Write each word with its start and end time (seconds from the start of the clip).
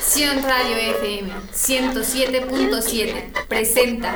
Sion 0.00 0.42
Radio 0.42 0.76
FM 0.96 1.30
107.7 1.52 3.46
presenta 3.48 4.14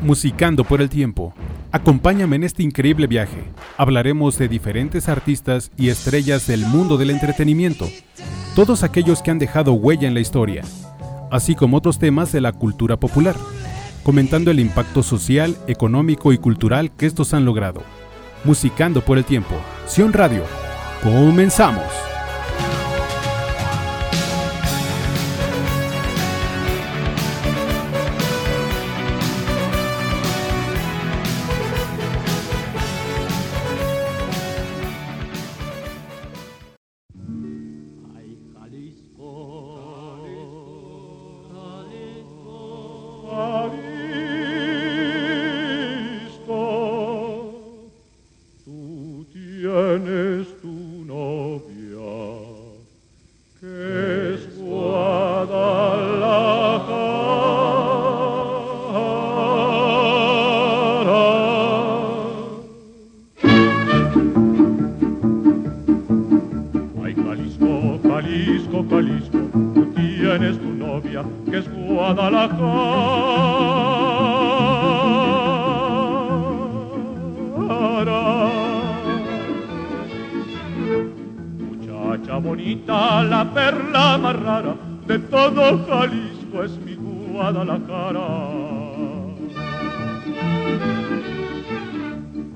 Musicando 0.00 0.64
por 0.64 0.80
el 0.80 0.88
tiempo. 0.88 1.34
Acompáñame 1.72 2.36
en 2.36 2.44
este 2.44 2.62
increíble 2.62 3.06
viaje. 3.06 3.44
Hablaremos 3.78 4.36
de 4.36 4.46
diferentes 4.46 5.08
artistas 5.08 5.70
y 5.78 5.88
estrellas 5.88 6.46
del 6.46 6.66
mundo 6.66 6.98
del 6.98 7.08
entretenimiento, 7.08 7.88
todos 8.54 8.82
aquellos 8.82 9.22
que 9.22 9.30
han 9.30 9.38
dejado 9.38 9.72
huella 9.72 10.06
en 10.06 10.12
la 10.12 10.20
historia, 10.20 10.64
así 11.30 11.54
como 11.54 11.78
otros 11.78 11.98
temas 11.98 12.30
de 12.30 12.42
la 12.42 12.52
cultura 12.52 12.98
popular, 12.98 13.36
comentando 14.02 14.50
el 14.50 14.60
impacto 14.60 15.02
social, 15.02 15.56
económico 15.66 16.34
y 16.34 16.38
cultural 16.38 16.92
que 16.94 17.06
estos 17.06 17.32
han 17.32 17.46
logrado. 17.46 17.82
Musicando 18.44 19.02
por 19.02 19.16
el 19.16 19.24
tiempo. 19.24 19.54
Sion 19.86 20.12
Radio. 20.12 20.42
Comenzamos. 21.02 22.11
Bonita, 82.42 83.22
la 83.22 83.44
perla 83.54 84.18
más 84.18 84.36
rara 84.40 84.74
de 85.06 85.18
todo 85.18 85.84
Jalisco 85.86 86.64
es 86.64 86.76
mi 86.78 86.94
Guadalajara. 86.94 88.28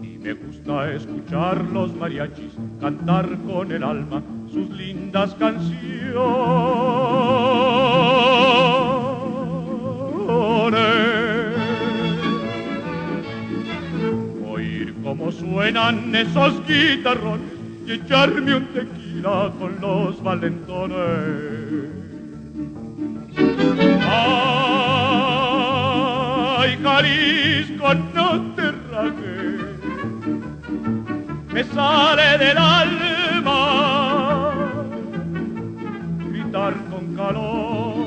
Y 0.02 0.18
me 0.18 0.32
gusta 0.34 0.92
escuchar 0.92 1.64
los 1.72 1.94
mariachis 1.94 2.52
cantar 2.80 3.28
con 3.46 3.72
el 3.72 3.82
alma 3.82 4.22
sus 4.52 4.68
lindas 4.70 5.34
canciones. 5.34 6.26
Oír 14.50 14.94
cómo 15.02 15.32
suenan 15.32 16.14
esos 16.14 16.66
guitarrones 16.66 17.52
y 17.86 17.92
echarme 17.92 18.56
un 18.56 18.66
tequila 18.66 19.05
con 19.26 19.80
los 19.80 20.22
valentones. 20.22 20.96
Ay, 25.38 26.78
Jalisco, 26.80 27.92
no 28.14 28.40
te 28.54 28.70
rajes, 28.92 29.62
me 31.52 31.64
sale 31.64 32.38
del 32.38 32.56
alma 32.56 34.62
gritar 36.30 36.74
con 36.88 37.16
calor, 37.16 38.06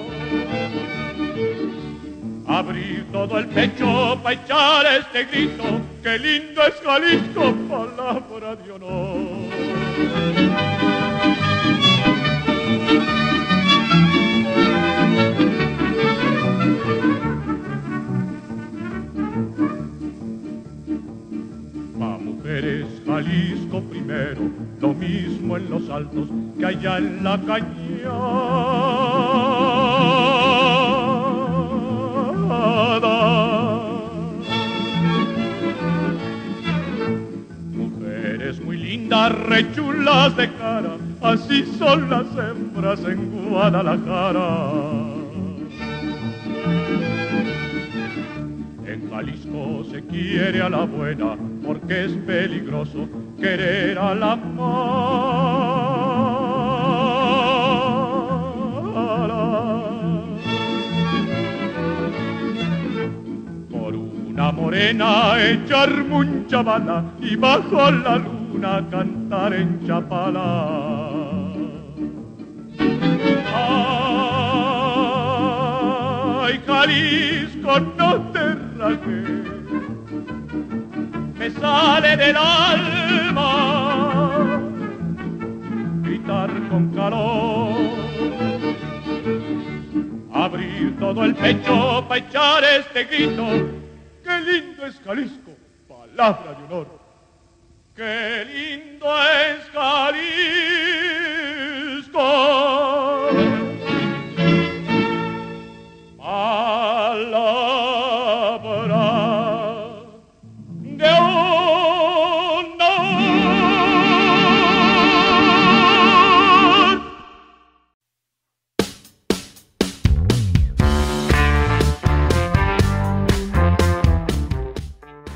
abrir 2.47 3.05
todo 3.11 3.39
el 3.39 3.47
pecho 3.47 4.17
para 4.23 4.35
echar 4.35 4.85
este 5.01 5.25
grito, 5.25 5.65
qué 6.01 6.17
lindo 6.17 6.61
es 6.61 6.75
Jalisco, 6.81 7.53
palabra 7.67 8.55
de 8.55 8.71
honor. 8.71 10.68
Primero, 24.09 24.49
lo 24.81 24.93
mismo 24.93 25.57
en 25.57 25.69
los 25.69 25.89
altos 25.89 26.27
que 26.57 26.65
allá 26.65 26.97
en 26.97 27.23
la 27.23 27.37
cañada. 27.37 27.69
Mujeres 37.71 38.59
muy 38.61 38.77
lindas, 38.77 39.31
rechulas 39.31 40.35
de 40.35 40.51
cara, 40.53 40.97
así 41.21 41.63
son 41.77 42.09
las 42.09 42.25
hembras 42.35 42.99
en 43.01 43.49
Guadalajara. 43.49 44.98
Jalisco 49.19 49.83
se 49.91 50.01
quiere 50.05 50.61
a 50.61 50.69
la 50.69 50.85
buena 50.85 51.35
porque 51.65 52.05
es 52.05 52.11
peligroso 52.25 53.09
querer 53.37 53.99
a 53.99 54.15
la 54.15 54.37
mala. 54.37 54.69
Por 63.69 63.93
una 63.93 64.53
morena 64.53 65.33
echar 65.43 65.89
mucha 66.05 66.61
bala 66.61 67.03
y 67.19 67.35
bajo 67.35 67.91
la 67.91 68.15
luna 68.19 68.87
cantar 68.89 69.53
en 69.53 69.85
Chapala. 69.85 71.49
Ay, 76.41 76.61
Jalisco, 76.65 77.79
no 77.97 78.21
te 78.31 78.48
me 81.37 81.51
sale 81.51 82.17
del 82.17 82.35
alma 82.35 83.39
gritar 86.01 86.49
con 86.69 86.91
calor, 86.95 87.75
abrir 90.33 90.97
todo 90.99 91.23
el 91.23 91.35
pecho 91.35 92.03
para 92.07 92.19
echar 92.19 92.63
este 92.63 93.03
grito. 93.05 93.45
Qué 94.23 94.41
lindo 94.41 94.85
es 94.87 94.99
Jalisco, 95.01 95.51
palabra 95.87 96.53
de 96.53 96.63
honor. 96.65 96.99
Qué 97.95 98.45
lindo 98.45 99.07
es 99.21 99.69
Jalisco. 99.71 100.49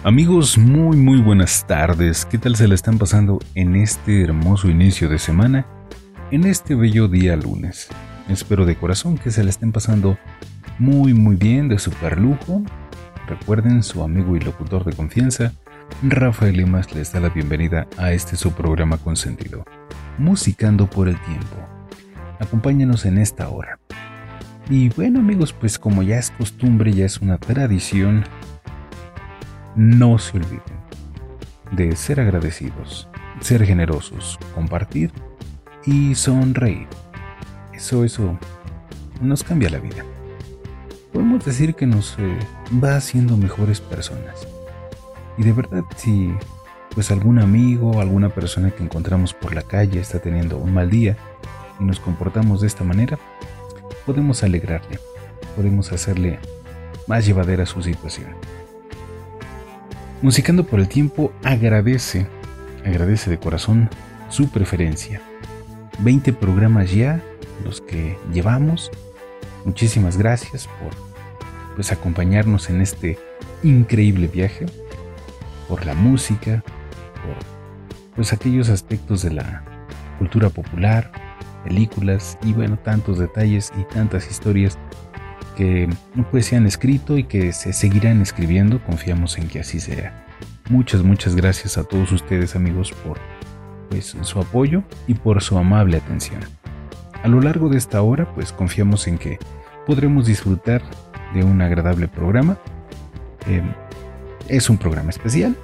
Amigos, 0.06 0.58
muy 0.58 0.98
muy 0.98 1.22
buenas 1.22 1.66
tardes. 1.66 2.26
¿Qué 2.26 2.38
tal 2.38 2.58
se 2.58 2.68
le 2.68 2.76
están 2.76 2.98
pasando 2.98 3.40
en 3.56 3.78
este 3.78 4.22
hermoso 4.22 4.70
inicio 4.70 5.08
de 5.08 5.18
semana? 5.18 5.66
En 6.30 6.44
este 6.44 6.76
bello 6.76 7.08
día 7.08 7.38
lunes. 7.38 7.88
Espero 8.28 8.66
de 8.66 8.76
corazón 8.76 9.18
que 9.18 9.32
se 9.32 9.46
le 9.46 9.50
estén 9.50 9.72
pasando 9.72 10.18
muy 10.78 11.14
muy 11.14 11.38
bien, 11.38 11.70
de 11.70 11.80
super 11.80 12.20
lujo. 12.20 12.64
Recuerden, 13.30 13.82
su 13.82 14.04
amigo 14.04 14.36
y 14.36 14.42
locutor 14.42 14.84
de 14.84 14.92
confianza, 14.92 15.54
Rafael 16.02 16.58
Limas 16.58 16.94
les 16.94 17.14
da 17.14 17.22
la 17.22 17.30
bienvenida 17.30 17.88
a 17.98 18.12
este 18.12 18.36
su 18.36 18.52
programa 18.52 18.98
consentido. 18.98 19.64
Musicando 20.18 20.90
por 20.90 21.08
el 21.08 21.18
Tiempo. 21.22 21.56
Acompáñanos 22.42 23.06
en 23.06 23.20
esta 23.20 23.48
hora. 23.48 23.80
Y 24.70 24.90
bueno 24.90 25.20
amigos, 25.20 25.54
pues 25.54 25.80
como 25.80 26.04
ya 26.04 26.20
es 26.20 26.30
costumbre, 26.32 26.92
ya 26.92 27.06
es 27.06 27.22
una 27.22 27.38
tradición, 27.38 28.26
no 29.76 30.18
se 30.18 30.38
olviden 30.38 30.84
de 31.72 31.96
ser 31.96 32.20
agradecidos, 32.20 33.08
ser 33.40 33.66
generosos, 33.66 34.40
compartir 34.54 35.12
y 35.86 36.16
sonreír. 36.16 36.88
Eso, 37.74 38.04
eso 38.04 38.38
nos 39.22 39.44
cambia 39.44 39.70
la 39.70 39.80
vida. 39.80 40.06
Podemos 41.12 41.46
decir 41.46 41.76
que 41.76 41.86
nos 41.86 42.16
eh, 42.20 42.38
va 42.84 42.96
haciendo 42.96 43.38
mejores 43.38 43.82
personas. 43.82 44.48
Y 45.38 45.44
de 45.44 45.54
verdad, 45.54 45.84
si 45.96 46.34
pues 46.94 47.10
algún 47.10 47.40
amigo, 47.40 48.00
alguna 48.00 48.30
persona 48.30 48.70
que 48.72 48.84
encontramos 48.84 49.34
por 49.34 49.56
la 49.56 49.64
calle 49.64 50.00
está 50.00 50.20
teniendo 50.20 50.58
un 50.58 50.74
mal 50.74 50.90
día 50.90 51.18
y 51.80 51.84
nos 51.84 52.00
comportamos 52.00 52.62
de 52.62 52.68
esta 52.68 52.84
manera, 52.84 53.18
podemos 54.06 54.44
alegrarle, 54.44 55.00
podemos 55.56 55.92
hacerle 55.92 56.40
más 57.08 57.26
llevadera 57.26 57.66
su 57.66 57.82
situación. 57.82 58.28
Musicando 60.24 60.66
por 60.66 60.80
el 60.80 60.88
tiempo 60.88 61.34
agradece, 61.44 62.28
agradece 62.86 63.30
de 63.30 63.38
corazón 63.38 63.90
su 64.30 64.50
preferencia. 64.50 65.22
20 66.00 66.32
programas 66.32 66.94
ya, 66.94 67.22
los 67.66 67.82
que 67.82 68.18
llevamos. 68.32 68.90
Muchísimas 69.66 70.18
gracias 70.18 70.70
por 70.82 70.94
pues 71.76 71.92
acompañarnos 71.92 72.70
en 72.70 72.80
este 72.80 73.20
increíble 73.64 74.28
viaje, 74.28 74.66
por 75.68 75.86
la 75.86 75.94
música, 75.94 76.64
por 77.16 78.16
pues 78.16 78.32
aquellos 78.32 78.70
aspectos 78.70 79.24
de 79.24 79.32
la 79.32 79.66
cultura 80.20 80.50
popular, 80.50 81.12
películas 81.66 82.38
y 82.44 82.54
bueno, 82.54 82.80
tantos 82.80 83.20
detalles 83.20 83.74
y 83.78 83.84
tantas 83.94 84.32
historias 84.32 84.78
que 85.54 85.90
pues 86.32 86.48
se 86.48 86.56
han 86.56 86.66
escrito 86.66 87.18
y 87.18 87.24
que 87.24 87.52
se 87.54 87.74
seguirán 87.74 88.22
escribiendo, 88.22 88.84
confiamos 88.84 89.38
en 89.38 89.48
que 89.48 89.60
así 89.60 89.80
sea. 89.80 90.26
Muchas, 90.70 91.04
muchas 91.04 91.36
gracias 91.36 91.78
a 91.78 91.84
todos 91.84 92.12
ustedes 92.12 92.56
amigos 92.56 92.92
por 93.04 93.20
pues, 93.90 94.16
su 94.22 94.40
apoyo 94.40 94.84
y 95.08 95.14
por 95.14 95.42
su 95.42 95.58
amable 95.58 95.98
atención. 95.98 96.42
A 97.22 97.28
lo 97.28 97.42
largo 97.42 97.70
de 97.70 97.78
esta 97.78 98.02
hora 98.02 98.34
pues 98.34 98.52
confiamos 98.52 99.08
en 99.08 99.18
que 99.18 99.40
podremos 99.86 100.26
disfrutar 100.26 100.82
de 101.34 101.44
un 101.44 101.62
agradable 101.62 102.08
programa. 102.08 102.58
Em, 103.48 103.74
es 104.48 104.70
un 104.70 104.78
programa 104.78 105.10
especial. 105.10 105.56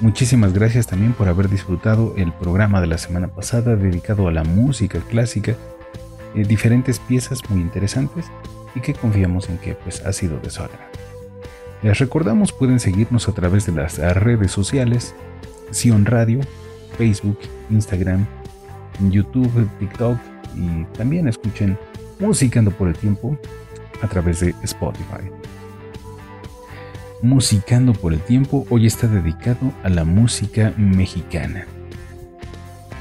Muchísimas 0.00 0.52
gracias 0.52 0.86
también 0.86 1.12
por 1.12 1.28
haber 1.28 1.48
disfrutado 1.48 2.14
el 2.16 2.32
programa 2.32 2.80
de 2.80 2.88
la 2.88 2.98
semana 2.98 3.28
pasada 3.28 3.76
dedicado 3.76 4.28
a 4.28 4.32
la 4.32 4.42
música 4.42 4.98
clásica, 5.08 5.54
eh, 6.34 6.44
diferentes 6.44 6.98
piezas 6.98 7.48
muy 7.48 7.60
interesantes 7.60 8.26
y 8.74 8.80
que 8.80 8.94
confiamos 8.94 9.48
en 9.48 9.58
que 9.58 9.74
pues 9.74 10.04
ha 10.04 10.12
sido 10.12 10.38
de 10.38 10.50
su 10.50 10.62
agrado. 10.62 10.84
Les 11.82 11.98
recordamos 11.98 12.52
pueden 12.52 12.80
seguirnos 12.80 13.28
a 13.28 13.32
través 13.32 13.66
de 13.66 13.72
las 13.72 13.98
redes 13.98 14.50
sociales, 14.50 15.14
Sion 15.70 16.06
Radio, 16.06 16.40
Facebook, 16.96 17.38
Instagram, 17.70 18.26
YouTube, 19.10 19.68
TikTok 19.78 20.18
y 20.56 20.84
también 20.96 21.28
escuchen 21.28 21.78
Musicando 22.18 22.70
por 22.70 22.88
el 22.88 22.96
Tiempo 22.96 23.36
a 24.00 24.08
través 24.08 24.40
de 24.40 24.54
Spotify. 24.62 25.30
Musicando 27.22 27.92
por 27.92 28.12
el 28.12 28.20
Tiempo 28.20 28.66
hoy 28.70 28.86
está 28.86 29.06
dedicado 29.06 29.72
a 29.82 29.88
la 29.88 30.04
música 30.04 30.72
mexicana. 30.76 31.66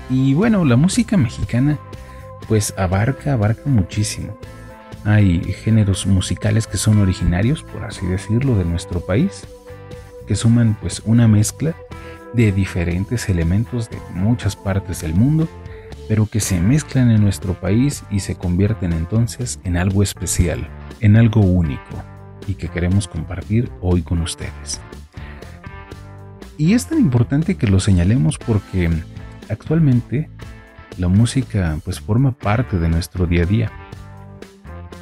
Y 0.09 0.33
bueno, 0.33 0.65
la 0.65 0.75
música 0.75 1.15
mexicana 1.15 1.77
pues 2.47 2.73
abarca, 2.77 3.33
abarca 3.33 3.63
muchísimo. 3.65 4.37
Hay 5.05 5.41
géneros 5.43 6.07
musicales 6.07 6.65
que 6.65 6.77
son 6.77 7.01
originarios, 7.01 7.61
por 7.63 7.83
así 7.83 8.05
decirlo, 8.05 8.55
de 8.55 8.63
nuestro 8.63 9.01
país, 9.01 9.45
que 10.27 10.35
suman 10.35 10.77
pues 10.79 11.01
una 11.05 11.27
mezcla 11.27 11.75
de 12.33 12.53
diferentes 12.53 13.27
elementos 13.27 13.89
de 13.89 13.97
muchas 14.13 14.55
partes 14.55 15.01
del 15.01 15.13
mundo, 15.13 15.49
pero 16.07 16.25
que 16.25 16.39
se 16.39 16.59
mezclan 16.59 17.11
en 17.11 17.21
nuestro 17.21 17.53
país 17.53 18.03
y 18.11 18.21
se 18.21 18.35
convierten 18.35 18.93
entonces 18.93 19.59
en 19.65 19.75
algo 19.75 20.03
especial, 20.03 20.69
en 21.01 21.17
algo 21.17 21.41
único 21.41 22.01
y 22.47 22.55
que 22.55 22.69
queremos 22.69 23.09
compartir 23.09 23.69
hoy 23.81 24.03
con 24.03 24.21
ustedes. 24.21 24.79
Y 26.57 26.73
es 26.73 26.87
tan 26.87 26.99
importante 26.99 27.55
que 27.55 27.67
lo 27.67 27.81
señalemos 27.81 28.37
porque 28.37 28.89
actualmente 29.49 30.29
la 30.97 31.09
música 31.09 31.77
pues 31.83 31.99
forma 31.99 32.31
parte 32.31 32.79
de 32.79 32.87
nuestro 32.87 33.25
día 33.25 33.43
a 33.43 33.45
día 33.45 33.71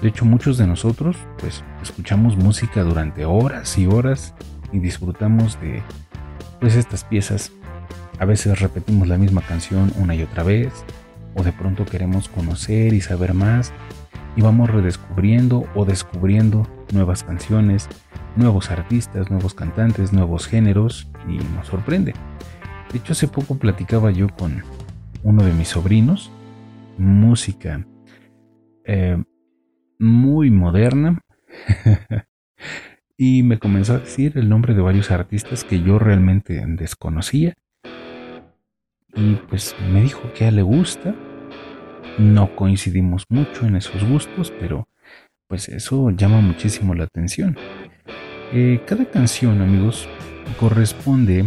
de 0.02 0.08
hecho, 0.08 0.26
muchos 0.26 0.58
de 0.58 0.66
nosotros 0.66 1.16
pues 1.38 1.64
escuchamos 1.84 2.36
música 2.36 2.84
durante 2.84 3.26
horas 3.26 3.78
y 3.78 3.86
horas 3.86 4.34
y 4.72 4.80
disfrutamos 4.80 5.62
de 5.62 5.84
pues 6.60 6.76
estas 6.76 7.04
piezas. 7.04 7.52
A 8.18 8.26
veces 8.26 8.60
repetimos 8.60 9.08
la 9.08 9.18
misma 9.18 9.42
canción 9.42 9.92
una 9.98 10.16
y 10.16 10.24
otra 10.24 10.44
vez 10.44 10.86
o 11.36 11.44
de 11.44 11.52
pronto 11.52 11.86
queremos 11.86 12.30
conocer 12.30 12.94
y 12.94 13.02
saber 13.02 13.36
más 13.36 13.74
y 14.36 14.42
vamos 14.42 14.72
redescubriendo 14.72 15.66
o 15.76 15.86
descubriendo 15.86 16.68
nuevas 16.94 17.24
canciones, 17.24 17.88
nuevos 18.36 18.72
artistas, 18.72 19.30
nuevos 19.30 19.54
cantantes, 19.54 20.14
nuevos 20.14 20.48
géneros 20.48 21.10
y 21.28 21.38
nos 21.56 21.68
sorprende. 21.68 22.14
De 22.92 22.98
hecho, 22.98 23.14
hace 23.14 23.28
poco 23.28 23.56
platicaba 23.56 24.10
yo 24.10 24.30
con 24.30 24.64
uno 25.24 25.44
de 25.44 25.54
mis 25.54 25.70
sobrinos, 25.70 26.32
música 26.98 27.86
eh, 28.84 29.24
muy 30.02 30.52
moderna. 30.52 31.22
y 33.18 33.44
me 33.44 33.60
comenzó 33.60 33.94
a 33.94 34.00
decir 34.00 34.34
el 34.36 34.50
nombre 34.50 34.74
de 34.74 34.82
varios 34.82 35.12
artistas 35.12 35.64
que 35.64 35.82
yo 35.82 36.00
realmente 36.00 36.64
desconocía. 36.68 37.56
Y 39.14 39.36
pues 39.48 39.76
me 39.92 40.02
dijo 40.02 40.22
que 40.34 40.46
a 40.46 40.48
él 40.50 40.56
le 40.58 40.62
gusta. 40.64 41.16
No 42.18 42.56
coincidimos 42.56 43.26
mucho 43.30 43.66
en 43.66 43.76
esos 43.76 44.04
gustos, 44.04 44.52
pero 44.60 44.88
pues 45.48 45.70
eso 45.70 46.10
llama 46.12 46.42
muchísimo 46.42 46.96
la 46.96 47.04
atención. 47.04 47.58
Eh, 48.54 48.82
cada 48.88 49.06
canción, 49.06 49.62
amigos, 49.62 50.10
corresponde 50.60 51.46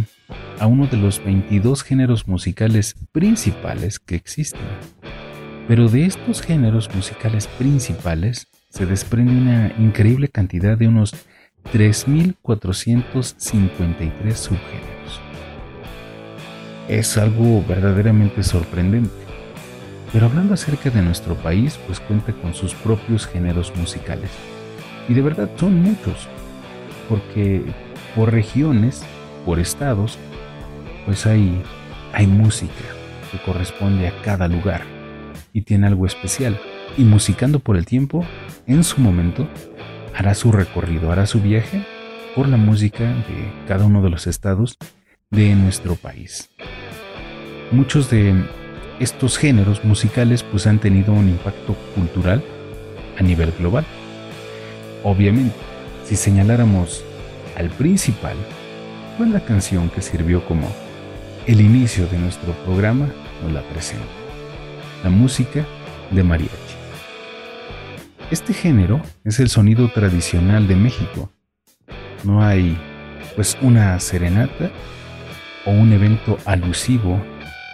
a 0.59 0.67
uno 0.67 0.87
de 0.87 0.97
los 0.97 1.23
22 1.23 1.83
géneros 1.83 2.27
musicales 2.27 2.95
principales 3.11 3.99
que 3.99 4.15
existen. 4.15 4.61
Pero 5.67 5.89
de 5.89 6.05
estos 6.05 6.41
géneros 6.41 6.93
musicales 6.93 7.47
principales 7.47 8.47
se 8.75 8.85
desprende 8.85 9.31
una 9.31 9.73
increíble 9.79 10.27
cantidad 10.27 10.77
de 10.77 10.89
unos 10.89 11.15
3.453 11.71 14.33
subgéneros. 14.33 15.21
Es 16.89 17.17
algo 17.17 17.63
verdaderamente 17.65 18.43
sorprendente. 18.43 19.15
Pero 20.11 20.25
hablando 20.25 20.55
acerca 20.55 20.89
de 20.89 21.01
nuestro 21.01 21.35
país, 21.35 21.79
pues 21.87 22.01
cuenta 22.01 22.33
con 22.33 22.53
sus 22.53 22.75
propios 22.75 23.27
géneros 23.27 23.73
musicales. 23.77 24.31
Y 25.07 25.13
de 25.13 25.21
verdad 25.21 25.49
son 25.55 25.81
muchos, 25.81 26.27
porque 27.07 27.63
por 28.13 28.33
regiones, 28.33 29.05
por 29.45 29.59
estados, 29.59 30.19
pues 31.05 31.25
hay, 31.25 31.63
hay 32.11 32.27
música 32.27 32.73
que 33.31 33.39
corresponde 33.39 34.09
a 34.09 34.21
cada 34.21 34.49
lugar 34.49 34.81
y 35.53 35.61
tiene 35.61 35.87
algo 35.87 36.05
especial. 36.05 36.59
Y 36.97 37.03
musicando 37.03 37.59
por 37.59 37.75
el 37.77 37.85
tiempo, 37.85 38.25
en 38.67 38.83
su 38.83 39.01
momento, 39.01 39.47
hará 40.13 40.33
su 40.33 40.51
recorrido, 40.51 41.11
hará 41.11 41.25
su 41.25 41.41
viaje 41.41 41.85
por 42.35 42.47
la 42.47 42.57
música 42.57 43.03
de 43.03 43.51
cada 43.67 43.85
uno 43.85 44.01
de 44.01 44.09
los 44.09 44.27
estados 44.27 44.77
de 45.29 45.55
nuestro 45.55 45.95
país. 45.95 46.49
Muchos 47.71 48.09
de 48.09 48.33
estos 48.99 49.37
géneros 49.37 49.83
musicales 49.83 50.43
pues 50.43 50.67
han 50.67 50.79
tenido 50.79 51.13
un 51.13 51.27
impacto 51.27 51.75
cultural 51.95 52.43
a 53.19 53.23
nivel 53.23 53.51
global. 53.59 53.85
Obviamente, 55.03 55.55
si 56.05 56.15
señaláramos 56.15 57.03
al 57.57 57.69
principal, 57.69 58.37
pues 59.17 59.29
la 59.29 59.41
canción 59.41 59.89
que 59.89 60.01
sirvió 60.01 60.45
como 60.45 60.67
el 61.45 61.61
inicio 61.61 62.07
de 62.07 62.17
nuestro 62.17 62.53
programa 62.63 63.07
nos 63.43 63.51
la 63.51 63.61
presenta 63.63 64.05
la 65.03 65.09
música 65.09 65.65
de 66.11 66.23
mariachi. 66.23 66.84
Este 68.31 68.55
género 68.55 69.01
es 69.23 69.39
el 69.39 69.49
sonido 69.49 69.87
tradicional 69.91 70.67
de 70.67 70.75
México. 70.75 71.29
No 72.23 72.43
hay 72.43 72.75
pues 73.35 73.55
una 73.61 73.99
serenata 73.99 74.71
o 75.63 75.69
un 75.69 75.93
evento 75.93 76.39
alusivo 76.45 77.21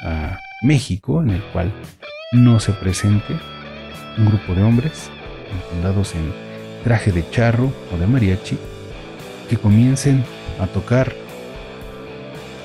a 0.03 0.38
México 0.62 1.22
en 1.22 1.29
el 1.29 1.41
cual 1.53 1.72
no 2.34 2.60
se 2.60 2.74
presente 2.74 3.34
un 4.17 4.25
grupo 4.25 4.53
de 4.53 4.63
hombres 4.63 5.10
enfundados 5.53 6.15
en 6.15 6.34
traje 6.84 7.13
de 7.13 7.29
charro 7.29 7.72
o 7.93 7.98
de 7.98 8.08
mariachi 8.08 8.58
que 9.50 9.55
comiencen 9.55 10.25
a 10.60 10.67
tocar 10.67 11.13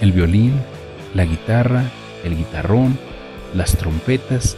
el 0.00 0.10
violín, 0.10 0.54
la 1.14 1.24
guitarra, 1.24 1.84
el 2.24 2.36
guitarrón, 2.36 2.98
las 3.54 3.76
trompetas, 3.76 4.56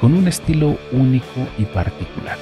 con 0.00 0.14
un 0.14 0.26
estilo 0.26 0.78
único 0.92 1.46
y 1.58 1.64
particular, 1.64 2.38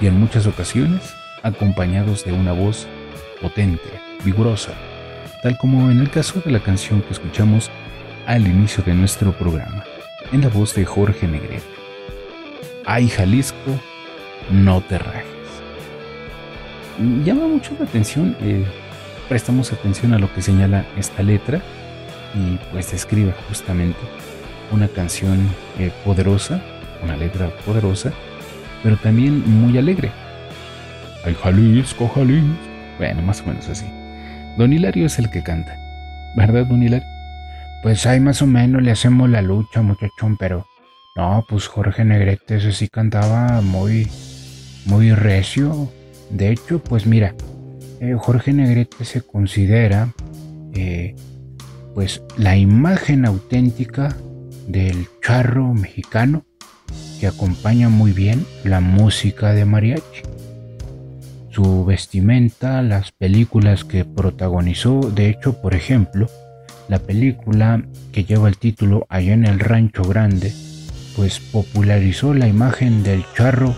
y 0.00 0.06
en 0.06 0.20
muchas 0.20 0.46
ocasiones 0.46 1.14
acompañados 1.42 2.24
de 2.24 2.32
una 2.32 2.52
voz 2.52 2.86
potente, 3.40 3.88
vigorosa, 4.24 4.74
tal 5.42 5.56
como 5.56 5.90
en 5.90 6.00
el 6.00 6.10
caso 6.10 6.40
de 6.44 6.50
la 6.50 6.60
canción 6.60 7.00
que 7.00 7.12
escuchamos 7.12 7.70
al 8.26 8.46
inicio 8.46 8.84
de 8.84 8.94
nuestro 8.94 9.32
programa, 9.32 9.84
en 10.30 10.42
la 10.42 10.48
voz 10.48 10.74
de 10.74 10.84
Jorge 10.84 11.26
Negrete. 11.26 11.62
Ay 12.84 13.08
Jalisco, 13.08 13.80
no 14.50 14.82
te 14.82 14.98
rajes. 14.98 15.24
Llama 17.24 17.46
mucho 17.46 17.72
la 17.78 17.86
atención, 17.86 18.36
eh, 18.42 18.64
prestamos 19.28 19.72
atención 19.72 20.12
a 20.12 20.18
lo 20.18 20.32
que 20.34 20.42
señala 20.42 20.84
esta 20.96 21.22
letra 21.22 21.62
y 22.34 22.58
pues 22.72 22.90
describe 22.90 23.32
justamente 23.48 23.98
una 24.72 24.88
canción 24.88 25.48
eh, 25.78 25.90
poderosa, 26.04 26.62
una 27.02 27.16
letra 27.16 27.50
poderosa, 27.64 28.12
pero 28.82 28.96
también 28.96 29.42
muy 29.48 29.78
alegre. 29.78 30.10
Ay 31.24 31.34
Jalisco, 31.42 32.08
Jalisco. 32.08 32.46
Bueno, 32.98 33.22
más 33.22 33.40
o 33.42 33.46
menos 33.46 33.68
así. 33.68 33.86
Don 34.56 34.72
Hilario 34.72 35.06
es 35.06 35.18
el 35.18 35.30
que 35.30 35.42
canta. 35.42 35.76
¿Verdad, 36.36 36.66
Don 36.66 36.82
Hilario? 36.82 37.06
Pues 37.82 38.06
ahí 38.06 38.18
más 38.18 38.42
o 38.42 38.46
menos 38.46 38.82
le 38.82 38.90
hacemos 38.90 39.30
la 39.30 39.40
lucha, 39.40 39.82
muchachón, 39.82 40.36
pero 40.36 40.66
no, 41.14 41.44
pues 41.48 41.66
Jorge 41.68 42.04
Negrete 42.04 42.56
ese 42.56 42.72
sí 42.72 42.88
cantaba 42.88 43.60
muy, 43.60 44.08
muy 44.84 45.12
recio. 45.12 45.90
De 46.30 46.50
hecho, 46.50 46.82
pues 46.82 47.06
mira, 47.06 47.34
eh, 48.00 48.14
Jorge 48.18 48.52
Negrete 48.52 49.04
se 49.04 49.22
considera 49.22 50.12
eh, 50.74 51.14
pues 51.94 52.22
la 52.36 52.56
imagen 52.56 53.26
auténtica 53.26 54.16
del 54.68 55.08
charro 55.20 55.74
mexicano 55.74 56.44
que 57.18 57.26
acompaña 57.26 57.88
muy 57.88 58.12
bien 58.12 58.46
la 58.62 58.80
música 58.80 59.52
de 59.52 59.64
mariachi 59.64 60.22
su 61.58 61.84
vestimenta, 61.84 62.82
las 62.82 63.10
películas 63.10 63.82
que 63.82 64.04
protagonizó. 64.04 65.00
De 65.00 65.28
hecho, 65.28 65.60
por 65.60 65.74
ejemplo, 65.74 66.28
la 66.88 67.00
película 67.00 67.82
que 68.12 68.22
lleva 68.22 68.48
el 68.48 68.58
título 68.58 69.06
Allá 69.08 69.32
en 69.32 69.44
el 69.44 69.58
Rancho 69.58 70.04
Grande, 70.04 70.52
pues 71.16 71.40
popularizó 71.40 72.32
la 72.32 72.46
imagen 72.46 73.02
del 73.02 73.24
charro 73.34 73.74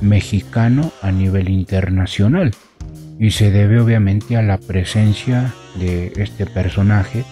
mexicano 0.00 0.92
a 1.02 1.10
nivel 1.10 1.48
internacional 1.48 2.52
y 3.18 3.32
se 3.32 3.50
debe 3.50 3.80
obviamente 3.80 4.36
a 4.36 4.42
la 4.42 4.58
presencia 4.58 5.52
de 5.74 6.12
este 6.16 6.46
personaje 6.46 7.24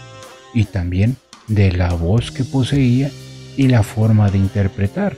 y 0.53 0.65
también 0.65 1.17
de 1.49 1.73
la 1.73 1.93
voz 1.93 2.31
que 2.31 2.45
poseía 2.45 3.11
y 3.57 3.69
la 3.69 3.83
forma 3.83 4.31
de 4.31 4.39
interpretar. 4.39 5.17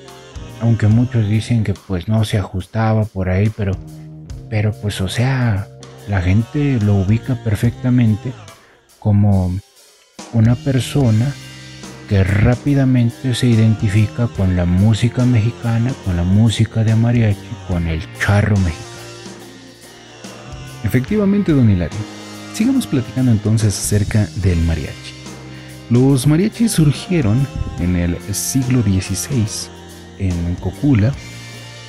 Aunque 0.61 0.87
muchos 0.87 1.29
dicen 1.29 1.65
que 1.65 1.75
pues 1.75 2.09
no 2.09 2.25
se 2.25 2.39
ajustaba 2.39 3.05
por 3.05 3.29
ahí, 3.29 3.51
pero 3.57 3.73
pero 4.49 4.73
pues 4.73 5.01
o 5.01 5.09
sea, 5.09 5.67
la 6.09 6.21
gente 6.21 6.79
lo 6.81 6.95
ubica 6.95 7.35
perfectamente 7.43 8.33
como 8.99 9.53
una 10.33 10.55
persona 10.55 11.33
que 12.09 12.23
rápidamente 12.23 13.35
se 13.35 13.47
identifica 13.47 14.29
con 14.29 14.57
la 14.57 14.65
música 14.65 15.25
mexicana, 15.25 15.93
con 16.05 16.17
la 16.17 16.23
música 16.23 16.85
de 16.85 16.95
mariachi, 16.95 17.49
con 17.67 17.87
el 17.87 18.03
charro 18.19 18.57
mexicano. 18.59 18.95
Efectivamente, 20.85 21.53
don 21.53 21.71
Hilario. 21.71 21.99
Sigamos 22.53 22.87
platicando 22.87 23.33
entonces 23.33 23.77
acerca 23.77 24.29
del 24.37 24.59
mariachi. 24.61 25.14
Los 25.91 26.27
mariachis 26.27 26.73
surgieron 26.73 27.47
en 27.79 27.97
el 27.97 28.17
siglo 28.33 28.83
XVI 28.83 29.47
en 30.19 30.55
Cocula, 30.57 31.13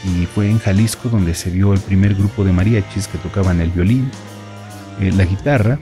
y 0.04 0.26
fue 0.26 0.50
en 0.50 0.60
Jalisco 0.60 1.10
donde 1.10 1.34
se 1.34 1.50
vio 1.50 1.74
el 1.74 1.80
primer 1.80 2.14
grupo 2.14 2.44
de 2.44 2.52
mariachis 2.52 3.08
que 3.08 3.18
tocaban 3.18 3.62
el 3.62 3.72
violín, 3.72 4.12
eh, 5.00 5.12
la 5.12 5.26
guitarra, 5.26 5.80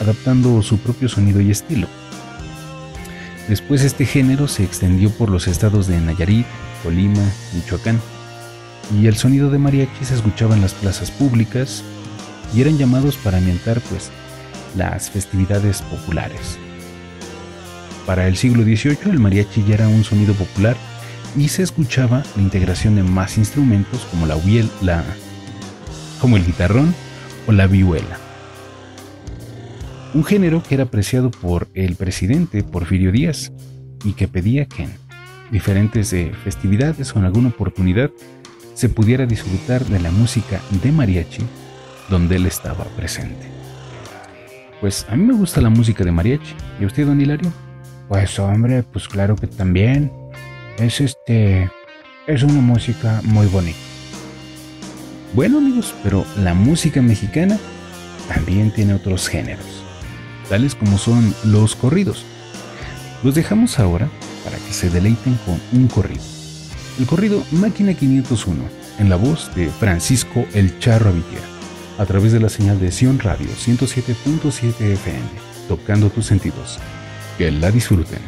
adaptando 0.00 0.62
su 0.62 0.78
propio 0.78 1.08
sonido 1.08 1.40
y 1.40 1.50
estilo. 1.50 1.88
Después 3.48 3.82
este 3.82 4.06
género 4.06 4.46
se 4.46 4.62
extendió 4.62 5.10
por 5.10 5.28
los 5.28 5.48
estados 5.48 5.86
de 5.86 6.00
Nayarit, 6.00 6.46
Colima, 6.82 7.24
Michoacán, 7.54 8.00
y 8.98 9.06
el 9.06 9.16
sonido 9.16 9.50
de 9.50 9.58
mariachi 9.58 10.04
se 10.04 10.14
escuchaba 10.14 10.54
en 10.54 10.62
las 10.62 10.74
plazas 10.74 11.10
públicas 11.10 11.82
y 12.54 12.60
eran 12.60 12.78
llamados 12.78 13.16
para 13.16 13.38
ambientar 13.38 13.80
pues 13.82 14.10
las 14.76 15.10
festividades 15.10 15.82
populares. 15.82 16.58
Para 18.08 18.26
el 18.26 18.38
siglo 18.38 18.62
XVIII 18.62 19.10
el 19.10 19.18
mariachi 19.18 19.64
ya 19.64 19.74
era 19.74 19.88
un 19.88 20.02
sonido 20.02 20.32
popular 20.32 20.78
y 21.36 21.48
se 21.48 21.62
escuchaba 21.62 22.22
la 22.36 22.42
integración 22.42 22.96
de 22.96 23.02
más 23.02 23.36
instrumentos 23.36 24.06
como 24.10 24.24
la 24.24 24.34
como 26.18 26.38
el 26.38 26.46
guitarrón 26.46 26.94
o 27.46 27.52
la 27.52 27.66
vihuela. 27.66 28.18
Un 30.14 30.24
género 30.24 30.62
que 30.62 30.76
era 30.76 30.84
apreciado 30.84 31.30
por 31.30 31.68
el 31.74 31.96
presidente 31.96 32.62
Porfirio 32.62 33.12
Díaz 33.12 33.52
y 34.02 34.14
que 34.14 34.26
pedía 34.26 34.64
que 34.64 34.84
en 34.84 34.92
diferentes 35.50 36.10
eh, 36.14 36.32
festividades 36.42 37.14
o 37.14 37.18
en 37.18 37.26
alguna 37.26 37.50
oportunidad 37.50 38.10
se 38.72 38.88
pudiera 38.88 39.26
disfrutar 39.26 39.84
de 39.84 40.00
la 40.00 40.10
música 40.10 40.62
de 40.82 40.92
mariachi 40.92 41.42
donde 42.08 42.36
él 42.36 42.46
estaba 42.46 42.84
presente. 42.84 43.50
Pues 44.80 45.04
a 45.10 45.14
mí 45.16 45.26
me 45.26 45.34
gusta 45.34 45.60
la 45.60 45.68
música 45.68 46.04
de 46.04 46.12
mariachi. 46.12 46.54
¿Y 46.80 46.86
usted, 46.86 47.04
don 47.04 47.20
Hilario? 47.20 47.52
Pues 48.08 48.38
hombre, 48.38 48.82
pues 48.84 49.06
claro 49.06 49.36
que 49.36 49.46
también 49.46 50.10
es 50.78 51.00
este 51.00 51.70
es 52.26 52.42
una 52.42 52.60
música 52.60 53.20
muy 53.22 53.46
bonita. 53.46 53.78
Bueno 55.34 55.58
amigos, 55.58 55.94
pero 56.02 56.24
la 56.38 56.54
música 56.54 57.02
mexicana 57.02 57.58
también 58.26 58.70
tiene 58.70 58.94
otros 58.94 59.28
géneros, 59.28 59.66
tales 60.48 60.74
como 60.74 60.96
son 60.96 61.34
los 61.44 61.76
corridos. 61.76 62.24
Los 63.22 63.34
dejamos 63.34 63.78
ahora 63.78 64.08
para 64.42 64.56
que 64.56 64.72
se 64.72 64.88
deleiten 64.88 65.38
con 65.44 65.60
un 65.72 65.88
corrido. 65.88 66.22
El 66.98 67.06
corrido 67.06 67.44
Máquina 67.52 67.92
501, 67.92 68.64
en 69.00 69.10
la 69.10 69.16
voz 69.16 69.54
de 69.54 69.68
Francisco 69.68 70.46
El 70.54 70.78
Charro 70.78 71.10
Avitier, 71.10 71.42
a 71.98 72.06
través 72.06 72.32
de 72.32 72.40
la 72.40 72.48
señal 72.48 72.80
de 72.80 72.90
Sion 72.90 73.18
Radio 73.18 73.48
107.7 73.48 74.80
FM, 74.80 75.20
tocando 75.68 76.08
tus 76.08 76.24
sentidos. 76.24 76.78
Que 77.38 77.52
la 77.52 77.70
disfruten. 77.70 78.18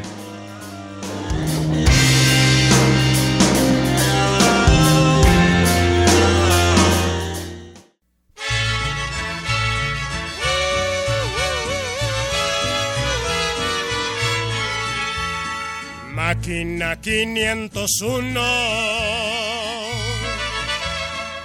Máquina 16.14 17.00
501, 17.00 18.40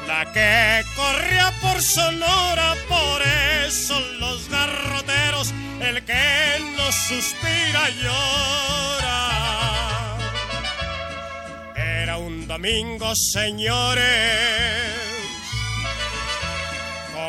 la 0.08 0.32
que 0.32 0.86
corría 0.96 1.52
por 1.64 1.82
Sonora, 1.82 2.76
por 2.88 3.22
eso 3.66 4.00
los 4.20 4.48
el 5.82 6.04
que 6.04 6.74
no 6.78 6.92
suspira 6.92 7.90
llora. 8.02 9.32
Era 11.76 12.18
un 12.18 12.48
domingo, 12.48 13.14
señores 13.16 15.06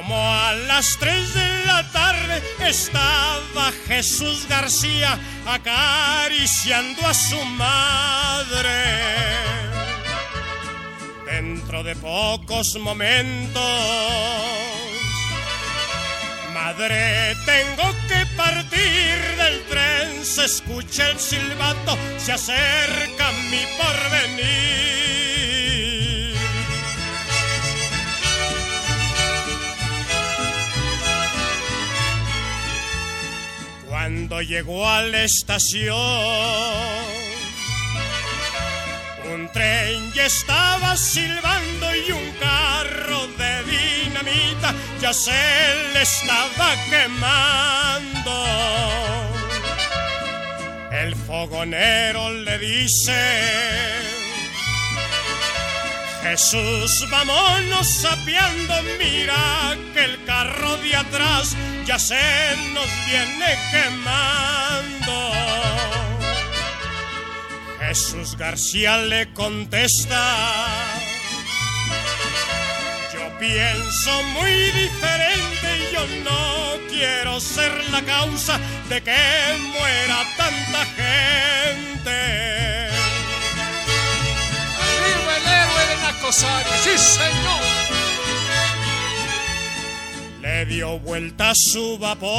como 0.07 0.17
a 0.17 0.53
las 0.53 0.99
tres 0.99 1.35
de 1.35 1.65
la 1.67 1.83
tarde 1.91 2.41
estaba 2.61 3.73
Jesús 3.89 4.47
García 4.49 5.19
acariciando 5.47 7.05
a 7.07 7.13
su 7.13 7.43
madre. 7.45 8.71
Dentro 11.25 11.83
de 11.83 11.97
pocos 11.97 12.77
momentos, 12.79 13.63
madre, 16.67 17.37
tengo 17.45 17.87
que 18.09 18.27
partir 18.37 19.17
del 19.41 19.63
tren, 19.71 20.25
se 20.25 20.47
escucha 20.47 21.11
el 21.11 21.19
silbato, 21.19 21.97
se 22.19 22.33
acerca 22.33 23.31
mi 23.51 23.63
porvenir. 23.79 25.07
Cuando 33.89 34.43
llegó 34.43 34.89
a 34.89 35.03
la 35.03 35.23
estación, 35.23 35.95
un 39.33 39.49
tren 39.53 40.13
ya 40.15 40.27
estaba 40.27 40.97
silbando 40.97 41.95
y 41.95 42.11
un 42.11 42.31
carro 42.41 43.27
de 43.39 43.63
dinamita 44.23 44.75
ya 45.01 45.13
se 45.13 45.33
le 45.93 46.03
estaba 46.03 46.75
quemando. 46.91 48.47
El 50.91 51.15
fogonero 51.15 52.33
le 52.33 52.59
dice, 52.59 53.93
Jesús, 56.23 57.07
vámonos 57.11 57.87
sapeando, 57.87 58.75
mira 58.99 59.77
que 59.93 60.05
el 60.05 60.25
carro 60.25 60.77
de 60.79 60.97
atrás 60.97 61.55
ya 61.85 61.99
se 61.99 62.17
nos 62.73 62.89
viene 63.07 63.59
quemando. 63.71 64.77
Jesús 67.81 68.37
García 68.37 68.99
le 68.99 69.33
contesta, 69.33 70.21
pienso 73.39 74.23
muy 74.35 74.53
diferente 74.53 75.67
y 75.79 75.95
yo 75.95 76.07
no 76.25 76.89
quiero 76.89 77.41
ser 77.41 77.73
la 77.91 78.03
causa 78.03 78.59
de 78.89 79.03
que 79.03 79.17
muera 79.73 80.25
tanta 80.37 80.85
gente. 80.87 82.19
¡Arriba 84.81 85.37
el 85.37 85.47
héroe 85.47 85.87
de 85.89 85.97
Nacosari! 86.03 86.71
¡Sí, 86.83 86.99
señor! 86.99 87.97
Le 90.41 90.67
dio 90.67 90.99
vuelta 91.01 91.53
su 91.55 91.99
vapor. 91.99 92.31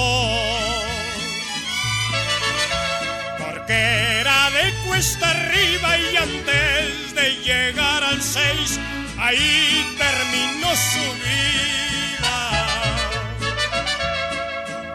Porque 3.37 4.19
era 4.19 4.49
de 4.51 4.73
cuesta 4.87 5.29
arriba 5.29 5.97
y 5.97 6.17
antes 6.17 7.15
de 7.15 7.35
llegar 7.43 8.03
al 8.03 8.21
6, 8.21 8.79
ahí 9.19 9.95
terminó 9.97 10.75
su 10.75 11.05
vida. 11.25 12.35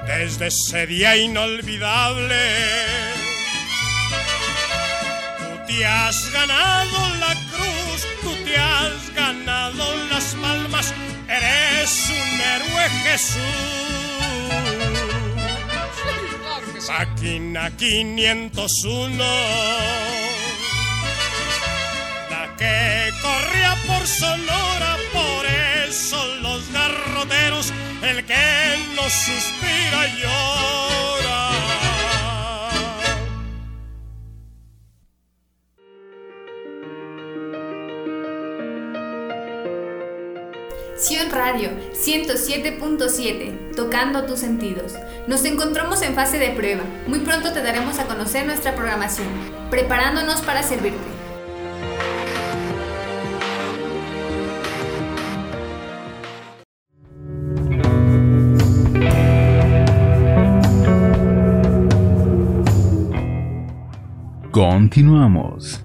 Desde 0.07 0.47
ese 0.49 0.87
día 0.87 1.17
inolvidable, 1.17 2.41
tú 5.39 5.67
te 5.67 5.87
has 5.87 6.31
ganado 6.33 7.15
la 7.17 7.35
cruz, 7.53 8.07
tú 8.23 8.35
te 8.45 8.57
has 8.57 9.15
ganado 9.15 9.97
las 10.11 10.35
palmas, 10.35 10.93
eres 11.29 12.11
un 12.11 12.41
héroe 12.41 12.91
Jesús. 13.05 14.03
Sí. 16.79 16.91
Máquina 16.91 17.71
501, 17.77 19.19
la 19.19 20.32
que 22.63 23.13
corría 23.21 23.75
por 23.87 24.07
Sonora, 24.07 24.97
por 25.13 25.47
eso 25.89 26.25
los 26.43 26.71
garroteros, 26.73 27.73
el 28.03 28.25
que 28.25 28.79
no 28.95 29.03
suspira 29.11 30.07
llora. 30.21 31.43
Sion 40.97 41.31
Radio 41.33 41.71
107.7, 41.95 43.75
tocando 43.75 44.25
tus 44.25 44.39
sentidos. 44.39 44.93
Nos 45.27 45.45
encontramos 45.45 46.01
en 46.03 46.15
fase 46.15 46.39
de 46.39 46.51
prueba. 46.51 46.85
Muy 47.09 47.21
pronto 47.21 47.53
te 47.53 47.61
daremos 47.61 47.99
a 47.99 48.07
conocer 48.07 48.47
nuestra 48.47 48.77
programación, 48.77 49.27
preparándonos 49.69 50.43
para 50.43 50.63
servirte. 50.63 51.12
Continuamos. 64.53 65.83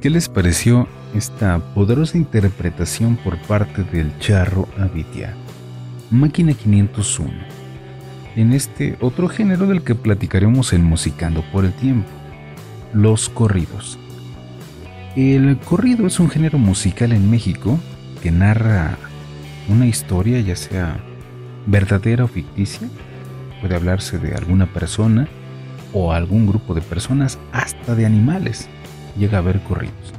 ¿Qué 0.00 0.08
les 0.08 0.30
pareció 0.30 0.88
esta 1.14 1.58
poderosa 1.74 2.16
interpretación 2.16 3.16
por 3.16 3.36
parte 3.42 3.84
del 3.84 4.18
charro 4.20 4.70
Avitia? 4.78 5.34
Máquina 6.10 6.54
501. 6.54 7.30
En 8.34 8.54
este 8.54 8.96
otro 9.02 9.28
género 9.28 9.66
del 9.66 9.82
que 9.82 9.94
platicaremos 9.94 10.72
en 10.72 10.82
Musicando 10.82 11.44
por 11.52 11.66
el 11.66 11.74
Tiempo, 11.74 12.08
los 12.94 13.28
corridos. 13.28 13.98
El 15.14 15.58
corrido 15.58 16.06
es 16.06 16.18
un 16.18 16.30
género 16.30 16.56
musical 16.56 17.12
en 17.12 17.30
México 17.30 17.78
que 18.22 18.30
narra 18.30 18.96
una 19.68 19.86
historia, 19.86 20.40
ya 20.40 20.56
sea 20.56 20.96
verdadera 21.66 22.24
o 22.24 22.28
ficticia. 22.28 22.88
Puede 23.60 23.74
hablarse 23.74 24.18
de 24.18 24.34
alguna 24.34 24.72
persona 24.72 25.28
o 25.98 26.12
algún 26.12 26.46
grupo 26.46 26.74
de 26.74 26.82
personas, 26.82 27.38
hasta 27.52 27.94
de 27.94 28.04
animales, 28.04 28.68
llega 29.16 29.38
a 29.38 29.40
haber 29.40 29.60
corridos. 29.60 30.12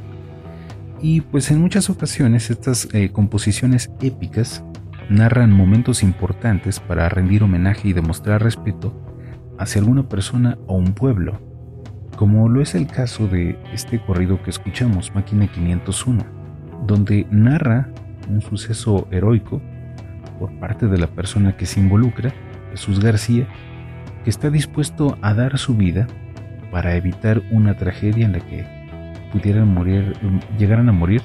Y 1.04 1.22
pues 1.22 1.52
en 1.52 1.62
muchas 1.62 1.92
ocasiones 1.92 2.50
estas 2.50 2.88
eh, 2.94 3.12
composiciones 3.12 3.92
épicas 4.02 4.63
narran 5.08 5.52
momentos 5.52 6.02
importantes 6.02 6.80
para 6.80 7.08
rendir 7.10 7.44
homenaje 7.44 7.90
y 7.90 7.94
demostrar 7.94 8.42
respeto 8.42 8.92
hacia 9.60 9.80
alguna 9.80 10.10
persona 10.10 10.58
o 10.66 10.76
un 10.76 10.94
pueblo, 10.96 11.40
como 12.16 12.50
lo 12.50 12.63
es 12.63 12.74
el 12.74 12.88
caso 12.88 13.28
de 13.28 13.60
este 13.72 14.02
corrido 14.04 14.42
que 14.42 14.50
escuchamos, 14.50 15.13
Máquina 15.13 15.46
501, 15.46 16.26
donde 16.88 17.28
narra 17.30 17.90
un 18.28 18.42
suceso 18.42 19.08
heroico 19.12 19.62
por 20.40 20.52
parte 20.60 20.88
de 20.88 20.98
la 20.98 21.08
persona 21.08 21.56
que 21.56 21.68
se 21.68 21.80
involucra, 21.80 22.34
Jesús 22.72 23.00
García, 23.00 23.48
está 24.30 24.50
dispuesto 24.50 25.18
a 25.22 25.34
dar 25.34 25.58
su 25.58 25.76
vida 25.76 26.08
para 26.72 26.96
evitar 26.96 27.42
una 27.52 27.76
tragedia 27.76 28.26
en 28.26 28.34
la 28.34 28.40
que 28.40 28.66
pudieran 29.32 29.74
morir, 29.74 30.13
llegaran 30.58 30.90
a 30.90 30.92
morir 30.92 31.22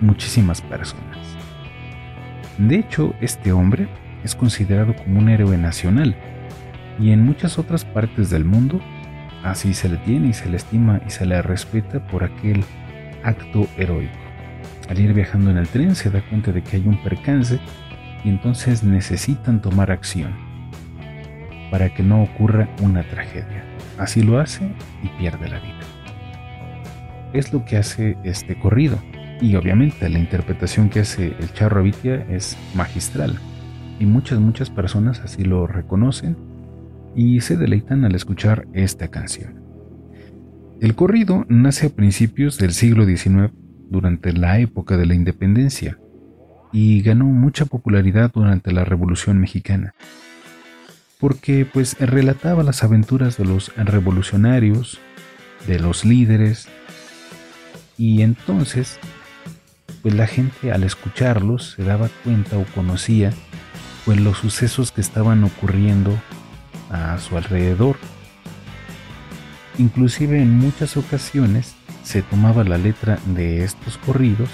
muchísimas 0.00 0.60
personas. 0.62 1.18
De 2.58 2.76
hecho, 2.76 3.14
este 3.20 3.52
hombre 3.52 3.88
es 4.22 4.34
considerado 4.34 4.94
como 4.94 5.18
un 5.18 5.28
héroe 5.28 5.58
nacional 5.58 6.16
y 6.98 7.10
en 7.10 7.24
muchas 7.24 7.58
otras 7.58 7.84
partes 7.84 8.30
del 8.30 8.44
mundo 8.44 8.80
así 9.42 9.74
se 9.74 9.88
le 9.88 9.96
tiene 9.98 10.28
y 10.28 10.32
se 10.32 10.48
le 10.48 10.56
estima 10.56 11.00
y 11.06 11.10
se 11.10 11.26
le 11.26 11.42
respeta 11.42 12.06
por 12.06 12.24
aquel 12.24 12.64
acto 13.22 13.66
heroico. 13.76 14.14
Al 14.88 15.00
ir 15.00 15.12
viajando 15.14 15.50
en 15.50 15.56
el 15.56 15.68
tren 15.68 15.94
se 15.96 16.10
da 16.10 16.22
cuenta 16.28 16.52
de 16.52 16.62
que 16.62 16.76
hay 16.76 16.86
un 16.86 17.02
percance 17.02 17.58
y 18.24 18.28
entonces 18.28 18.84
necesitan 18.84 19.60
tomar 19.60 19.90
acción 19.90 20.45
para 21.70 21.92
que 21.94 22.02
no 22.02 22.22
ocurra 22.22 22.68
una 22.82 23.02
tragedia. 23.02 23.64
Así 23.98 24.22
lo 24.22 24.38
hace 24.38 24.70
y 25.02 25.08
pierde 25.18 25.48
la 25.48 25.60
vida. 25.60 25.80
Es 27.32 27.52
lo 27.52 27.64
que 27.64 27.76
hace 27.76 28.16
este 28.24 28.58
corrido. 28.58 28.98
Y 29.40 29.56
obviamente 29.56 30.08
la 30.08 30.18
interpretación 30.18 30.88
que 30.88 31.00
hace 31.00 31.34
el 31.38 31.52
Charro 31.52 31.80
Avitia 31.80 32.26
es 32.30 32.56
magistral. 32.74 33.38
Y 33.98 34.06
muchas, 34.06 34.38
muchas 34.38 34.70
personas 34.70 35.20
así 35.20 35.44
lo 35.44 35.66
reconocen 35.66 36.36
y 37.14 37.40
se 37.40 37.56
deleitan 37.56 38.04
al 38.04 38.14
escuchar 38.14 38.66
esta 38.72 39.08
canción. 39.08 39.62
El 40.80 40.94
corrido 40.94 41.46
nace 41.48 41.86
a 41.86 41.90
principios 41.90 42.58
del 42.58 42.72
siglo 42.72 43.06
XIX, 43.06 43.50
durante 43.88 44.32
la 44.32 44.58
época 44.58 44.96
de 44.96 45.06
la 45.06 45.14
independencia, 45.14 45.98
y 46.72 47.00
ganó 47.02 47.24
mucha 47.24 47.64
popularidad 47.64 48.32
durante 48.34 48.72
la 48.72 48.84
Revolución 48.84 49.38
Mexicana 49.38 49.94
porque 51.26 51.66
pues 51.66 51.96
relataba 51.98 52.62
las 52.62 52.84
aventuras 52.84 53.36
de 53.36 53.44
los 53.44 53.74
revolucionarios, 53.74 55.00
de 55.66 55.80
los 55.80 56.04
líderes, 56.04 56.68
y 57.98 58.22
entonces 58.22 59.00
pues 60.02 60.14
la 60.14 60.28
gente 60.28 60.70
al 60.70 60.84
escucharlos 60.84 61.72
se 61.72 61.82
daba 61.82 62.10
cuenta 62.22 62.56
o 62.58 62.64
conocía 62.76 63.32
pues 64.04 64.20
los 64.20 64.38
sucesos 64.38 64.92
que 64.92 65.00
estaban 65.00 65.42
ocurriendo 65.42 66.16
a 66.90 67.18
su 67.18 67.36
alrededor. 67.36 67.96
Inclusive 69.78 70.40
en 70.40 70.56
muchas 70.56 70.96
ocasiones 70.96 71.74
se 72.04 72.22
tomaba 72.22 72.62
la 72.62 72.78
letra 72.78 73.18
de 73.34 73.64
estos 73.64 73.98
corridos 73.98 74.50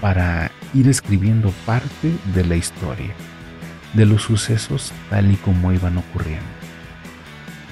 para 0.00 0.50
ir 0.72 0.88
escribiendo 0.88 1.50
parte 1.66 2.14
de 2.34 2.46
la 2.46 2.56
historia 2.56 3.12
de 3.94 4.06
los 4.06 4.22
sucesos 4.22 4.92
tal 5.10 5.30
y 5.32 5.36
como 5.36 5.72
iban 5.72 5.98
ocurriendo. 5.98 6.46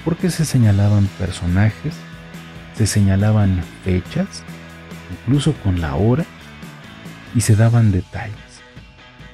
Porque 0.03 0.29
se 0.29 0.45
señalaban 0.45 1.07
personajes, 1.19 1.93
se 2.75 2.87
señalaban 2.87 3.61
fechas, 3.83 4.43
incluso 5.11 5.53
con 5.63 5.81
la 5.81 5.95
hora, 5.95 6.25
y 7.35 7.41
se 7.41 7.55
daban 7.55 7.91
detalles, 7.91 8.61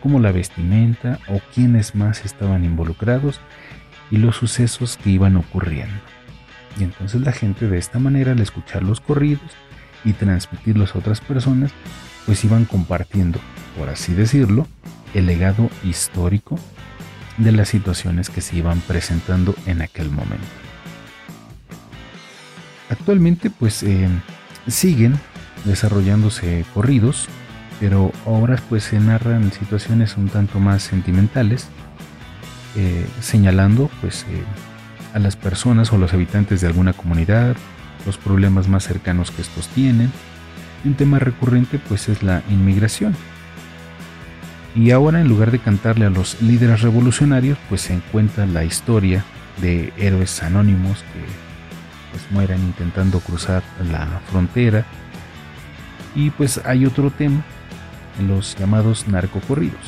como 0.01 0.19
la 0.19 0.31
vestimenta 0.31 1.19
o 1.27 1.39
quiénes 1.53 1.95
más 1.95 2.25
estaban 2.25 2.65
involucrados 2.65 3.39
y 4.11 4.17
los 4.17 4.35
sucesos 4.35 4.97
que 4.97 5.11
iban 5.11 5.37
ocurriendo. 5.37 5.95
Y 6.79 6.83
entonces 6.83 7.21
la 7.21 7.31
gente 7.31 7.67
de 7.67 7.77
esta 7.77 7.99
manera 7.99 8.31
al 8.31 8.39
escuchar 8.39 8.83
los 8.83 8.99
corridos 8.99 9.51
y 10.03 10.13
transmitirlos 10.13 10.95
a 10.95 10.99
otras 10.99 11.21
personas, 11.21 11.71
pues 12.25 12.43
iban 12.43 12.65
compartiendo, 12.65 13.39
por 13.77 13.89
así 13.89 14.13
decirlo, 14.13 14.67
el 15.13 15.25
legado 15.25 15.69
histórico 15.83 16.59
de 17.37 17.51
las 17.51 17.69
situaciones 17.69 18.29
que 18.29 18.41
se 18.41 18.57
iban 18.57 18.79
presentando 18.81 19.55
en 19.65 19.81
aquel 19.81 20.09
momento. 20.09 20.45
actualmente 22.89 23.49
pues 23.49 23.81
eh, 23.83 24.07
siguen 24.67 25.19
desarrollándose 25.65 26.63
corridos, 26.73 27.27
pero 27.79 28.11
ahora 28.25 28.59
pues 28.69 28.83
se 28.83 28.99
narran 28.99 29.51
situaciones 29.51 30.15
un 30.15 30.29
tanto 30.29 30.59
más 30.59 30.83
sentimentales, 30.83 31.67
eh, 32.75 33.05
señalando 33.19 33.89
pues 33.99 34.25
a 35.13 35.19
las 35.19 35.35
personas 35.35 35.91
o 35.93 35.97
los 35.97 36.13
habitantes 36.13 36.61
de 36.61 36.67
alguna 36.67 36.93
comunidad, 36.93 37.55
los 38.05 38.17
problemas 38.17 38.67
más 38.67 38.83
cercanos 38.83 39.31
que 39.31 39.41
estos 39.41 39.67
tienen. 39.69 40.11
Un 40.85 40.95
tema 40.95 41.19
recurrente 41.19 41.79
pues 41.79 42.09
es 42.09 42.23
la 42.23 42.43
inmigración. 42.49 43.15
Y 44.75 44.89
ahora 44.91 45.21
en 45.21 45.27
lugar 45.27 45.51
de 45.51 45.59
cantarle 45.59 46.05
a 46.05 46.09
los 46.09 46.41
líderes 46.41 46.81
revolucionarios, 46.81 47.57
pues 47.69 47.81
se 47.81 47.93
encuentra 47.93 48.47
la 48.47 48.63
historia 48.63 49.23
de 49.61 49.93
héroes 49.97 50.41
anónimos 50.41 50.99
que 51.13 51.19
pues 52.11 52.23
mueran 52.31 52.59
intentando 52.59 53.19
cruzar 53.19 53.61
la 53.91 54.07
frontera. 54.31 54.85
Y 56.15 56.31
pues 56.31 56.59
hay 56.65 56.85
otro 56.85 57.11
tema, 57.11 57.43
los 58.27 58.55
llamados 58.57 59.07
narcocorridos. 59.07 59.81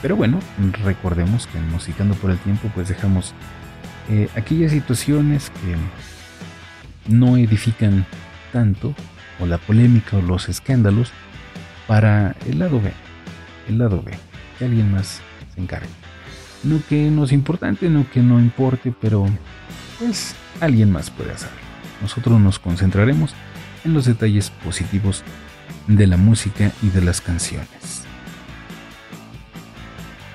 Pero 0.00 0.16
bueno, 0.16 0.40
recordemos 0.82 1.46
que 1.46 1.58
en 1.58 1.70
Musicando 1.70 2.14
por 2.14 2.30
el 2.30 2.38
Tiempo 2.38 2.70
pues 2.74 2.88
dejamos 2.88 3.34
eh, 4.08 4.28
aquellas 4.34 4.72
situaciones 4.72 5.50
que 5.50 7.12
no 7.12 7.36
edifican 7.36 8.06
tanto, 8.52 8.94
o 9.40 9.46
la 9.46 9.58
polémica 9.58 10.16
o 10.16 10.22
los 10.22 10.48
escándalos, 10.48 11.12
para 11.86 12.34
el 12.46 12.58
lado 12.58 12.80
B, 12.80 12.92
el 13.68 13.78
lado 13.78 14.02
B, 14.02 14.12
que 14.58 14.64
alguien 14.64 14.90
más 14.92 15.20
se 15.54 15.60
encargue. 15.60 15.88
No 16.62 16.80
que 16.88 17.10
no 17.10 17.24
es 17.24 17.32
importante, 17.32 17.88
no 17.88 18.08
que 18.10 18.20
no 18.20 18.38
importe, 18.38 18.92
pero 19.00 19.26
pues 19.98 20.34
alguien 20.60 20.90
más 20.92 21.10
puede 21.10 21.32
hacerlo. 21.32 21.56
Nosotros 22.02 22.40
nos 22.40 22.58
concentraremos 22.58 23.34
en 23.84 23.94
los 23.94 24.04
detalles 24.04 24.50
positivos 24.50 25.22
de 25.86 26.06
la 26.06 26.16
música 26.16 26.70
y 26.82 26.88
de 26.90 27.02
las 27.02 27.20
canciones. 27.20 28.04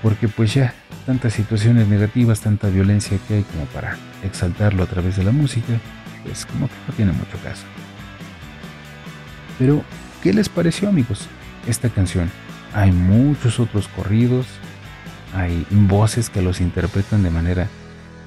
Porque 0.02 0.28
pues 0.28 0.54
ya 0.54 0.74
tantas 1.06 1.34
situaciones 1.34 1.88
negativas, 1.88 2.42
tanta 2.42 2.70
violencia 2.70 3.18
que 3.28 3.36
hay 3.36 3.44
como 3.44 3.66
para 3.66 3.98
exaltarlo 4.24 4.84
a 4.84 4.88
través 4.88 5.16
de 5.16 5.24
la 5.24 5.32
música, 5.32 5.80
pues 6.24 6.46
como 6.46 6.68
que 6.68 6.74
no 6.88 6.94
tiene 6.96 7.12
mucho 7.12 7.38
caso. 7.44 7.64
Pero, 9.58 9.84
¿qué 10.22 10.34
les 10.34 10.50
pareció 10.50 10.90
amigos 10.90 11.28
esta 11.68 11.90
canción? 11.90 12.30
Hay 12.76 12.92
muchos 12.92 13.62
otros 13.62 13.88
corridos, 13.88 14.48
hay 15.34 15.66
voces 15.72 16.30
que 16.30 16.42
los 16.42 16.60
interpretan 16.60 17.24
de 17.24 17.30
manera 17.30 17.70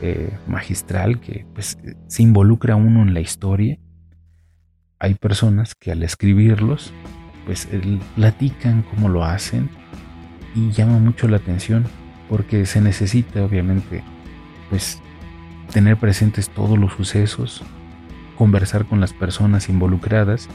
eh, 0.00 0.38
magistral, 0.46 1.20
que 1.20 1.44
pues 1.52 1.76
se 2.06 2.22
involucra 2.22 2.74
uno 2.74 3.02
en 3.02 3.12
la 3.12 3.20
historia. 3.20 3.78
Hay 5.00 5.16
personas 5.16 5.74
que 5.74 5.92
al 5.92 6.02
escribirlos, 6.02 6.94
pues 7.44 7.68
platican 8.16 8.84
cómo 8.84 9.10
lo 9.10 9.22
hacen 9.22 9.68
y 10.54 10.70
llama 10.70 10.98
mucho 10.98 11.28
la 11.28 11.36
atención 11.36 11.84
porque 12.30 12.64
se 12.64 12.80
necesita 12.80 13.44
obviamente 13.44 14.02
pues 14.70 15.02
tener 15.74 15.98
presentes 15.98 16.48
todos 16.48 16.78
los 16.78 16.94
sucesos, 16.94 17.62
conversar 18.38 18.86
con 18.86 18.98
las 18.98 19.12
personas 19.12 19.68
involucradas 19.68 20.48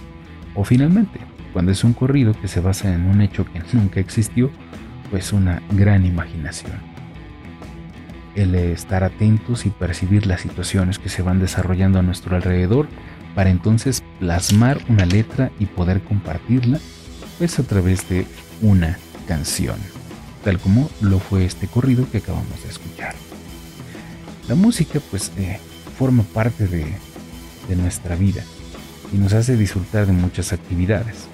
o 0.55 0.63
finalmente, 0.63 1.19
cuando 1.53 1.71
es 1.71 1.83
un 1.83 1.93
corrido 1.93 2.33
que 2.33 2.47
se 2.47 2.59
basa 2.59 2.93
en 2.93 3.05
un 3.05 3.21
hecho 3.21 3.45
que 3.45 3.61
nunca 3.73 3.99
existió, 3.99 4.51
pues 5.09 5.31
una 5.31 5.61
gran 5.71 6.05
imaginación. 6.05 6.73
El 8.35 8.55
estar 8.55 9.03
atentos 9.03 9.65
y 9.65 9.69
percibir 9.69 10.25
las 10.25 10.41
situaciones 10.41 10.97
que 10.97 11.09
se 11.09 11.21
van 11.21 11.39
desarrollando 11.39 11.99
a 11.99 12.03
nuestro 12.03 12.35
alrededor 12.35 12.87
para 13.35 13.51
entonces 13.51 14.03
plasmar 14.19 14.79
una 14.89 15.05
letra 15.05 15.51
y 15.59 15.67
poder 15.67 16.01
compartirla 16.01 16.79
pues 17.37 17.59
a 17.59 17.63
través 17.63 18.09
de 18.09 18.25
una 18.61 18.97
canción 19.27 19.77
tal 20.43 20.59
como 20.59 20.89
lo 21.01 21.19
fue 21.19 21.45
este 21.45 21.67
corrido 21.67 22.09
que 22.11 22.17
acabamos 22.17 22.61
de 22.63 22.69
escuchar. 22.69 23.15
La 24.47 24.55
música 24.55 24.99
pues 25.09 25.31
eh, 25.37 25.59
forma 25.97 26.23
parte 26.23 26.67
de, 26.67 26.85
de 27.69 27.75
nuestra 27.75 28.15
vida 28.15 28.43
y 29.13 29.17
nos 29.17 29.33
hace 29.33 29.55
disfrutar 29.55 30.05
de 30.05 30.13
muchas 30.13 30.51
actividades. 30.51 31.27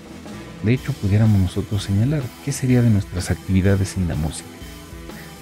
De 0.63 0.73
hecho, 0.73 0.93
pudiéramos 0.93 1.39
nosotros 1.39 1.83
señalar 1.83 2.21
qué 2.43 2.51
sería 2.51 2.81
de 2.81 2.89
nuestras 2.89 3.31
actividades 3.31 3.89
sin 3.89 4.07
la 4.07 4.15
música. 4.15 4.49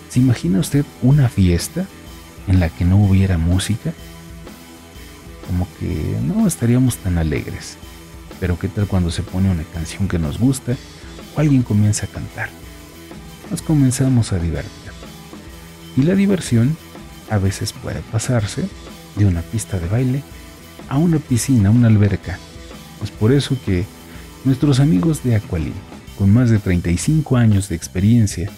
¿Se 0.09 0.19
imagina 0.19 0.59
usted 0.59 0.85
una 1.01 1.27
fiesta 1.29 1.85
en 2.47 2.59
la 2.59 2.69
que 2.69 2.85
no 2.85 2.97
hubiera 2.97 3.37
música? 3.37 3.93
Como 5.47 5.67
que 5.79 6.17
no 6.23 6.47
estaríamos 6.47 6.97
tan 6.97 7.17
alegres. 7.17 7.77
Pero 8.39 8.59
¿qué 8.59 8.67
tal 8.67 8.87
cuando 8.87 9.11
se 9.11 9.23
pone 9.23 9.49
una 9.49 9.63
canción 9.63 10.07
que 10.07 10.19
nos 10.19 10.39
gusta 10.39 10.75
o 11.35 11.39
alguien 11.39 11.63
comienza 11.63 12.05
a 12.05 12.09
cantar? 12.09 12.49
nos 13.49 13.61
comenzamos 13.61 14.33
a 14.33 14.39
divertir. 14.39 14.91
Y 15.95 16.03
la 16.03 16.15
diversión 16.15 16.75
a 17.29 17.37
veces 17.37 17.73
puede 17.73 18.01
pasarse 18.11 18.67
de 19.15 19.25
una 19.25 19.41
pista 19.41 19.79
de 19.79 19.87
baile 19.87 20.23
a 20.89 20.97
una 20.97 21.19
piscina, 21.19 21.69
a 21.69 21.71
una 21.71 21.87
alberca. 21.87 22.39
Es 23.03 23.11
por 23.11 23.31
eso 23.31 23.57
que 23.65 23.85
nuestros 24.47 24.79
amigos 24.79 25.23
de 25.25 25.35
Aqualin, 25.35 25.73
con 26.17 26.31
más 26.31 26.49
de 26.49 26.57
35 26.57 27.35
años 27.35 27.67
de 27.67 27.75
experiencia 27.75 28.49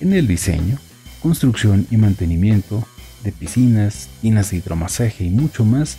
en 0.00 0.12
el 0.12 0.26
diseño, 0.26 0.76
construcción 1.22 1.86
y 1.88 1.96
mantenimiento 1.96 2.84
de 3.22 3.30
piscinas, 3.30 4.08
tinas 4.20 4.50
de 4.50 4.56
hidromasaje 4.56 5.22
y 5.22 5.30
mucho 5.30 5.64
más, 5.64 5.98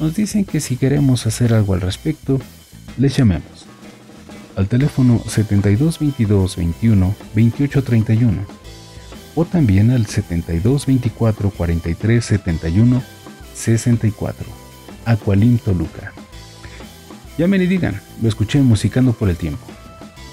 nos 0.00 0.14
dicen 0.16 0.46
que 0.46 0.60
si 0.60 0.76
queremos 0.76 1.26
hacer 1.26 1.52
algo 1.52 1.74
al 1.74 1.82
respecto, 1.82 2.40
les 2.96 3.14
llamemos 3.18 3.66
al 4.56 4.66
teléfono 4.66 5.22
72 5.28 5.98
22 5.98 6.56
21 6.56 7.14
28 7.34 7.84
31 7.84 8.46
o 9.34 9.44
también 9.44 9.90
al 9.90 10.06
72 10.06 10.86
24 10.86 11.50
43 11.50 12.24
71 12.24 13.02
64 13.54 14.46
Aqualim 15.04 15.58
Toluca. 15.58 16.14
Llamen 17.36 17.62
y 17.62 17.66
digan, 17.66 18.00
lo 18.22 18.28
escuché 18.28 18.60
musicando 18.60 19.12
por 19.12 19.28
el 19.28 19.36
tiempo. 19.36 19.66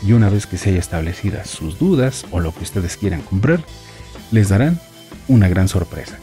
Y 0.04 0.14
una 0.14 0.30
vez 0.30 0.46
que 0.46 0.58
se 0.58 0.70
haya 0.70 0.80
establecidas 0.80 1.50
sus 1.50 1.80
dudas 1.80 2.26
o 2.32 2.40
lo 2.40 2.54
que 2.54 2.64
ustedes 2.64 2.98
quieran 2.98 3.22
comprar, 3.22 3.64
les 4.32 4.50
darán 4.50 4.80
una 5.28 5.48
gran 5.48 5.68
sorpresa. 5.68 6.20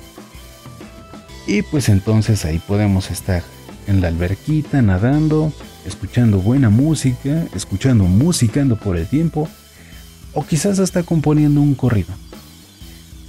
Y 1.46 1.62
pues 1.62 1.88
entonces 1.88 2.44
ahí 2.44 2.58
podemos 2.58 3.10
estar 3.10 3.42
en 3.86 4.00
la 4.00 4.08
alberquita 4.08 4.82
nadando, 4.82 5.52
escuchando 5.86 6.38
buena 6.38 6.70
música, 6.70 7.46
escuchando 7.54 8.04
musicando 8.04 8.76
por 8.76 8.96
el 8.96 9.06
tiempo, 9.06 9.48
o 10.34 10.44
quizás 10.44 10.78
hasta 10.78 11.02
componiendo 11.02 11.60
un 11.60 11.74
corrido. 11.74 12.14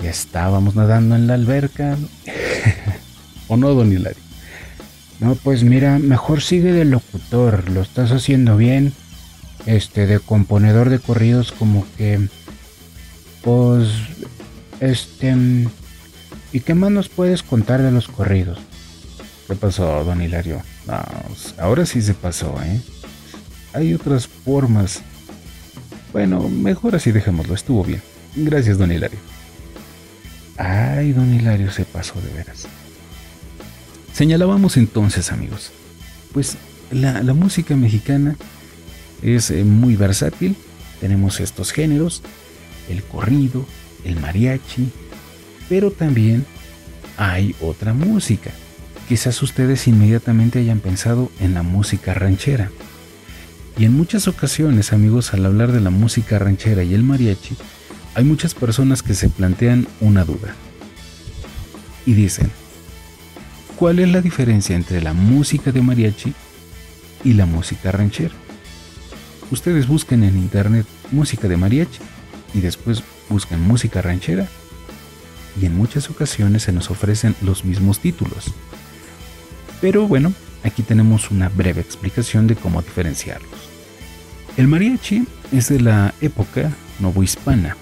Ya 0.04 0.10
estábamos 0.10 0.76
nadando 0.76 1.16
en 1.16 1.28
la 1.28 1.34
alberca. 1.34 1.98
¿O 3.48 3.58
no, 3.58 3.74
don 3.74 3.92
Hilario? 3.92 4.29
No, 5.20 5.36
pues 5.36 5.64
mira, 5.64 6.00
mejor 6.00 6.42
sigue 6.42 6.72
de 6.72 6.86
locutor, 6.86 7.70
lo 7.70 7.82
estás 7.82 8.12
haciendo 8.12 8.56
bien. 8.58 8.94
Este, 9.66 10.08
de 10.08 10.20
componedor 10.20 10.90
de 10.90 11.00
corridos, 11.00 11.52
como 11.52 11.86
que. 11.98 12.28
Pues. 13.44 13.90
Este. 14.80 15.36
¿Y 16.52 16.62
qué 16.62 16.74
más 16.74 16.92
nos 16.92 17.10
puedes 17.10 17.44
contar 17.44 17.82
de 17.82 17.92
los 17.92 18.08
corridos? 18.08 18.60
¿Qué 19.48 19.56
pasó, 19.56 20.04
don 20.04 20.22
Hilario? 20.22 20.62
ahora 21.60 21.86
sí 21.86 22.02
se 22.02 22.16
pasó, 22.16 22.56
¿eh? 22.64 22.82
Hay 23.74 23.94
otras 23.94 24.28
formas. 24.28 25.02
Bueno, 26.12 26.50
mejor 26.50 26.96
así 26.96 27.12
dejémoslo, 27.12 27.54
estuvo 27.54 27.84
bien. 27.84 28.02
Gracias, 28.36 28.78
don 28.78 28.92
Hilario. 28.92 29.20
Ay, 30.58 31.12
don 31.14 31.34
Hilario 31.34 31.72
se 31.72 31.86
pasó 31.86 32.20
de 32.22 32.30
veras. 32.34 32.68
Señalábamos 34.20 34.76
entonces, 34.76 35.32
amigos, 35.32 35.72
pues 36.34 36.58
la, 36.92 37.24
música 37.34 37.78
mexicana 37.78 38.36
es 39.22 39.50
eh, 39.50 39.64
muy 39.64 39.96
versátil. 39.96 40.58
Tenemos 41.00 41.40
estos 41.40 41.72
géneros, 41.72 42.22
el 42.90 43.02
corrido, 43.02 43.66
el 44.04 44.20
mariachi, 44.20 44.90
pero 45.70 45.92
también 45.92 46.46
hay 47.16 47.56
otra 47.62 47.94
música 47.94 48.52
Quizás 49.08 49.42
ustedes 49.42 49.88
inmediatamente 49.88 50.60
hayan 50.60 50.82
pensado 50.82 51.32
en 51.40 51.54
la 51.54 51.64
música 51.64 52.14
ranchera. 52.14 52.72
Y 53.78 53.86
en 53.86 53.94
muchas 53.94 54.28
ocasiones, 54.28 54.92
amigos, 54.92 55.34
al 55.34 55.46
hablar 55.46 55.72
de 55.72 55.80
la 55.80 55.92
música 55.92 56.40
ranchera 56.40 56.84
y 56.84 56.94
el 56.94 57.04
mariachi, 57.04 57.56
hay 58.16 58.26
muchas 58.26 58.54
personas 58.54 59.02
que 59.02 59.16
se 59.16 59.30
plantean 59.30 59.88
una 60.02 60.26
duda. 60.26 60.56
Y 62.06 62.16
dicen, 62.16 62.52
¿cuál 63.80 64.00
es 64.00 64.10
la 64.10 64.20
diferencia 64.20 64.76
entre 64.76 65.02
la 65.02 65.14
música 65.14 65.72
de 65.72 65.82
mariachi 65.82 66.34
y 67.24 67.32
la 67.32 67.46
música 67.46 67.94
ranchera? 67.94 68.36
Ustedes 69.52 69.88
busquen 69.88 70.26
en 70.26 70.36
internet 70.36 70.86
música 71.12 71.48
de 71.48 71.56
mariachi 71.56 72.02
y 72.54 72.60
después 72.60 73.02
buscan 73.30 73.62
música 73.62 74.02
ranchera 74.02 74.50
y 75.60 75.66
en 75.66 75.78
muchas 75.78 76.10
ocasiones 76.10 76.64
se 76.64 76.74
nos 76.74 76.92
ofrecen 76.92 77.36
los 77.42 77.64
mismos 77.64 78.00
títulos 78.00 78.54
Pero 79.80 80.10
bueno, 80.10 80.34
aquí 80.66 80.84
tenemos 80.84 81.32
una 81.32 81.48
breve 81.48 81.80
explicación 81.80 82.48
de 82.48 82.58
cómo 82.58 82.82
diferenciarlos. 82.82 83.70
El 84.58 84.68
mariachi 84.68 85.26
es 85.54 85.70
de 85.70 85.80
la 85.80 86.14
época 86.20 86.70
novohispana 87.00 87.78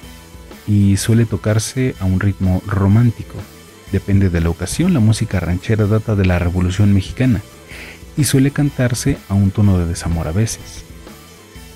y 0.68 0.96
suele 0.98 1.26
tocarse 1.26 1.96
a 2.00 2.06
un 2.06 2.20
ritmo 2.20 2.62
romántico. 2.68 3.40
Depende 3.92 4.30
de 4.30 4.42
la 4.42 4.50
ocasión, 4.50 4.94
la 4.94 5.00
música 5.00 5.40
ranchera 5.40 5.86
data 5.86 6.16
de 6.16 6.26
la 6.26 6.40
Revolución 6.40 6.94
Mexicana 6.94 7.42
y 8.18 8.26
suele 8.26 8.52
cantarse 8.52 9.18
a 9.30 9.34
un 9.34 9.52
tono 9.52 9.78
de 9.78 9.86
desamor 9.86 10.28
a 10.28 10.32
veces. 10.32 10.84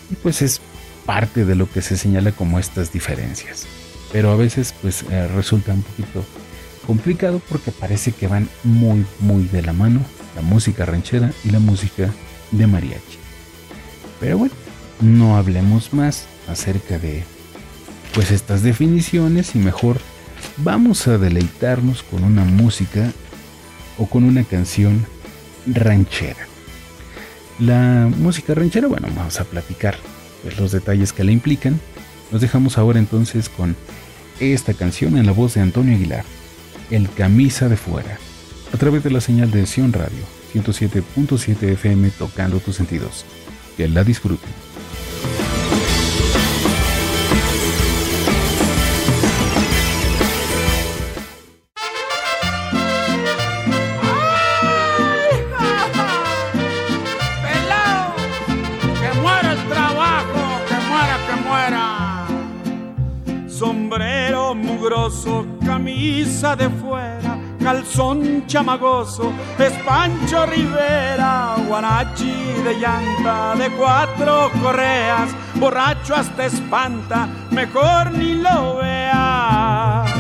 Y 0.10 0.16
pues 0.16 0.42
es 0.42 0.60
parte 1.06 1.46
de 1.46 1.56
lo 1.56 1.70
que 1.70 1.82
se 1.82 1.98
señala 1.98 2.32
como 2.32 2.60
estas 2.60 2.92
diferencias. 2.92 3.66
Pero 4.12 4.32
a 4.32 4.36
veces 4.36 4.74
pues 4.82 5.04
eh, 5.10 5.28
resulta 5.30 5.74
un 5.74 5.84
poquito 5.84 6.26
complicado 6.86 7.42
porque 7.48 7.72
parece 7.72 8.12
que 8.12 8.28
van 8.28 8.50
muy 8.64 9.06
muy 9.20 9.46
de 9.46 9.62
la 9.62 9.72
mano 9.72 10.02
la 10.36 10.42
música 10.42 10.86
ranchera 10.86 11.32
y 11.44 11.50
la 11.50 11.60
música 11.60 12.14
de 12.52 12.68
mariachi. 12.68 13.18
Pero 14.20 14.38
bueno, 14.38 14.54
no 15.02 15.38
hablemos 15.38 15.94
más 15.94 16.26
acerca 16.48 17.00
de 17.00 17.24
pues 18.14 18.32
estas 18.32 18.62
definiciones 18.62 19.56
y 19.56 19.60
mejor 19.60 20.00
vamos 20.58 21.08
a 21.08 21.18
deleitarnos 21.18 22.04
con 22.04 22.24
una 22.24 22.44
música 22.44 23.12
o 23.98 24.06
con 24.06 24.24
una 24.24 24.44
canción 24.44 25.06
ranchera. 25.66 26.48
La 27.60 28.10
música 28.18 28.54
ranchera, 28.54 28.88
bueno, 28.88 29.08
vamos 29.16 29.40
a 29.40 29.44
platicar 29.44 29.96
pues, 30.42 30.58
los 30.58 30.72
detalles 30.72 31.14
que 31.14 31.24
la 31.24 31.32
implican. 31.32 31.80
Nos 32.32 32.42
dejamos 32.42 32.78
ahora 32.78 33.00
entonces 33.00 33.50
con 33.50 33.76
esta 34.40 34.74
canción 34.74 35.18
en 35.18 35.26
la 35.26 35.32
voz 35.32 35.54
de 35.54 35.62
Antonio 35.62 35.96
Aguilar, 35.96 36.26
El 36.90 37.10
Camisa 37.10 37.70
de 37.70 37.78
Fuera, 37.78 38.18
a 38.74 38.78
través 38.78 39.04
de 39.04 39.12
la 39.12 39.22
señal 39.22 39.52
de 39.52 39.68
Sion 39.68 39.94
Radio 39.94 40.24
107.7 40.54 41.64
FM 41.74 42.10
tocando 42.12 42.60
tus 42.60 42.76
sentidos. 42.76 43.26
Que 43.78 43.88
la 43.88 44.04
disfruten. 44.04 44.50
De 66.02 66.68
fuera, 66.82 67.38
calzón 67.60 68.48
chamagoso, 68.48 69.32
es 69.60 69.72
Pancho 69.86 70.48
Rivera, 70.48 71.56
guarachi 71.68 72.34
de 72.64 72.80
llanta, 72.80 73.54
de 73.56 73.70
cuatro 73.78 74.50
correas, 74.64 75.30
borracho 75.56 76.16
hasta 76.16 76.48
espanta, 76.48 77.28
mejor 77.52 78.14
ni 78.14 78.34
lo 78.34 78.78
veas. 78.78 80.12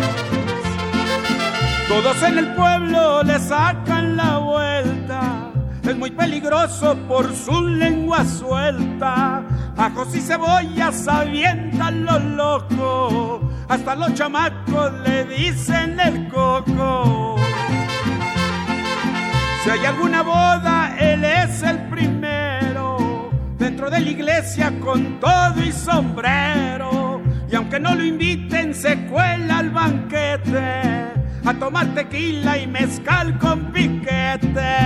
Todos 1.87 2.21
en 2.21 2.37
el 2.37 2.53
pueblo 2.53 3.23
le 3.23 3.39
sacan 3.39 4.15
la 4.15 4.37
vuelta, 4.37 5.51
es 5.81 5.97
muy 5.97 6.11
peligroso 6.11 6.95
por 7.07 7.35
su 7.35 7.59
lengua 7.59 8.23
suelta. 8.23 9.41
Ajos 9.75 10.13
y 10.15 10.21
cebollas 10.21 11.07
avientan 11.07 12.05
lo 12.05 12.19
loco 12.19 13.51
hasta 13.71 13.95
los 13.95 14.13
chamacos 14.13 14.60
le 15.03 15.25
dicen 15.25 15.99
el 15.99 16.29
coco. 16.29 17.35
Si 19.63 19.69
hay 19.69 19.85
alguna 19.85 20.23
boda, 20.23 20.95
él 20.97 21.23
es 21.25 21.61
el 21.61 21.77
primero. 21.89 23.29
Dentro 23.57 23.89
de 23.89 23.99
la 23.99 24.09
iglesia 24.09 24.71
con 24.79 25.19
todo 25.19 25.61
y 25.61 25.71
sombrero. 25.71 27.21
Y 27.51 27.55
aunque 27.55 27.79
no 27.79 27.95
lo 27.95 28.03
inviten, 28.03 28.73
se 28.73 28.97
cuela 29.07 29.59
al 29.59 29.71
banquete. 29.71 31.11
A 31.45 31.53
tomar 31.59 31.87
tequila 31.93 32.57
y 32.57 32.65
mezcal 32.67 33.37
con 33.39 33.71
piquete. 33.73 34.77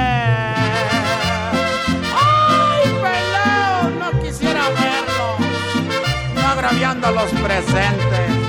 ¡Ay, 2.24 2.84
pelado! 3.04 3.92
No 4.00 4.20
quisiera 4.20 4.64
verlo. 4.70 5.38
No 6.36 6.48
agraviando 6.48 7.08
a 7.08 7.12
los 7.12 7.30
presentes. 7.32 8.45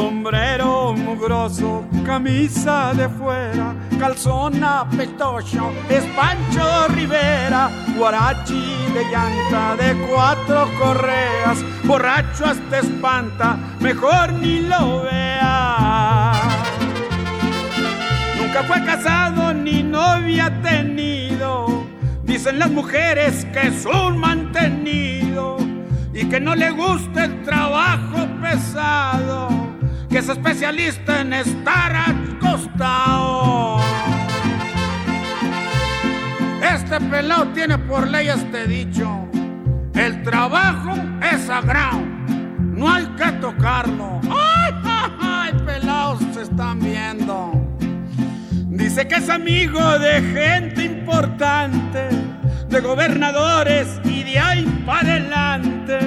Sombrero 0.00 0.94
mugroso, 0.94 1.84
camisa 2.06 2.94
de 2.94 3.06
fuera, 3.06 3.74
calzón 3.98 4.64
apetoso, 4.64 5.72
es 5.90 6.04
Pancho 6.16 6.88
Rivera, 6.88 7.68
guarachi 7.98 8.76
de 8.94 9.04
llanta 9.12 9.76
de 9.76 9.94
cuatro 10.08 10.66
correas, 10.78 11.58
borracho 11.84 12.46
hasta 12.46 12.78
espanta, 12.78 13.58
mejor 13.78 14.32
ni 14.32 14.60
lo 14.60 15.02
vea. 15.02 16.32
Nunca 18.38 18.62
fue 18.62 18.82
casado 18.86 19.52
ni 19.52 19.82
novia 19.82 20.50
tenido, 20.62 21.84
dicen 22.22 22.58
las 22.58 22.70
mujeres 22.70 23.44
que 23.52 23.66
es 23.66 23.84
un 23.84 24.16
mantenido 24.16 25.58
y 26.14 26.24
que 26.24 26.40
no 26.40 26.54
le 26.54 26.70
gusta 26.70 27.26
el 27.26 27.42
trabajo 27.42 28.26
pesado, 28.40 29.59
que 30.10 30.18
es 30.18 30.28
especialista 30.28 31.20
en 31.20 31.32
estar 31.32 31.94
acostado. 31.94 33.78
Este 36.60 37.00
pelado 37.00 37.46
tiene 37.48 37.78
por 37.78 38.08
ley 38.08 38.28
este 38.28 38.66
dicho, 38.66 39.28
el 39.94 40.22
trabajo 40.22 40.94
es 41.32 41.42
sagrado, 41.42 42.00
no 42.58 42.92
hay 42.92 43.06
que 43.16 43.30
tocarlo. 43.40 44.20
¡Ay, 44.24 44.74
ay, 45.20 45.52
pelados 45.64 46.20
se 46.34 46.42
están 46.42 46.80
viendo! 46.80 47.52
Dice 48.66 49.06
que 49.06 49.16
es 49.16 49.28
amigo 49.30 49.80
de 49.98 50.20
gente 50.22 50.84
importante, 50.84 52.08
de 52.68 52.80
gobernadores 52.80 54.00
y 54.04 54.24
de 54.24 54.38
ahí 54.38 54.82
para 54.84 55.12
adelante, 55.12 55.98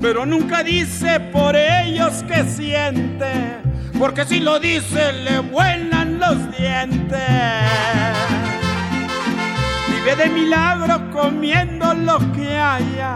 pero 0.00 0.24
nunca 0.24 0.62
dice 0.62 1.20
por 1.20 1.54
ellos 1.54 2.24
que 2.24 2.44
siente, 2.44 3.60
porque 3.98 4.24
si 4.24 4.40
lo 4.40 4.58
dice 4.58 5.12
le 5.12 5.40
vuelan 5.40 6.18
los 6.18 6.56
dientes. 6.56 7.20
Vive 9.88 10.16
de 10.16 10.28
milagro 10.30 11.10
comiendo 11.10 11.92
lo 11.94 12.18
que 12.32 12.56
haya, 12.56 13.14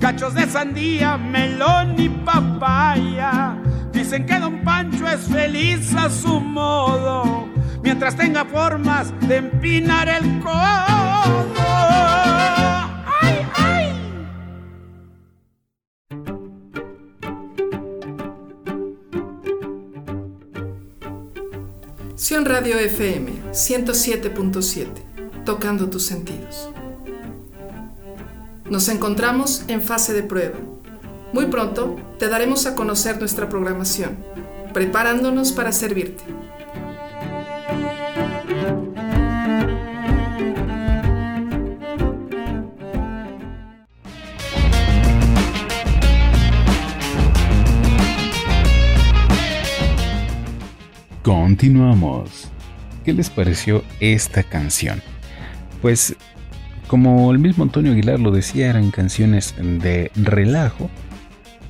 cachos 0.00 0.34
de 0.34 0.46
sandía, 0.46 1.16
melón 1.18 1.94
y 1.98 2.08
papaya. 2.08 3.56
Dicen 3.92 4.26
que 4.26 4.38
don 4.38 4.64
Pancho 4.64 5.06
es 5.06 5.20
feliz 5.28 5.94
a 5.94 6.10
su 6.10 6.40
modo 6.40 7.48
mientras 7.84 8.16
tenga 8.16 8.44
formas 8.46 9.12
de 9.20 9.36
empinar 9.36 10.08
el 10.08 10.40
codo. 10.40 12.33
Radio 22.30 22.78
FM 22.78 23.52
107.7, 23.52 25.44
tocando 25.44 25.90
tus 25.90 26.06
sentidos. 26.06 26.70
Nos 28.64 28.88
encontramos 28.88 29.62
en 29.68 29.82
fase 29.82 30.14
de 30.14 30.22
prueba. 30.22 30.58
Muy 31.34 31.46
pronto 31.46 31.96
te 32.18 32.28
daremos 32.28 32.64
a 32.64 32.74
conocer 32.74 33.18
nuestra 33.18 33.50
programación, 33.50 34.16
preparándonos 34.72 35.52
para 35.52 35.70
servirte. 35.70 36.24
Continuamos. 51.24 52.50
¿Qué 53.02 53.14
les 53.14 53.30
pareció 53.30 53.82
esta 53.98 54.42
canción? 54.42 55.00
Pues, 55.80 56.16
como 56.86 57.32
el 57.32 57.38
mismo 57.38 57.64
Antonio 57.64 57.92
Aguilar 57.92 58.20
lo 58.20 58.30
decía, 58.30 58.68
eran 58.68 58.90
canciones 58.90 59.54
de 59.56 60.10
relajo 60.16 60.90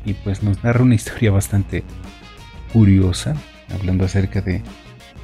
y 0.05 0.15
pues 0.15 0.43
nos 0.43 0.65
narra 0.65 0.83
una 0.83 0.97
historia 0.97 1.31
bastante 1.31 1.85
curiosa, 2.73 3.37
hablando 3.73 4.05
acerca 4.05 4.41
de 4.41 4.61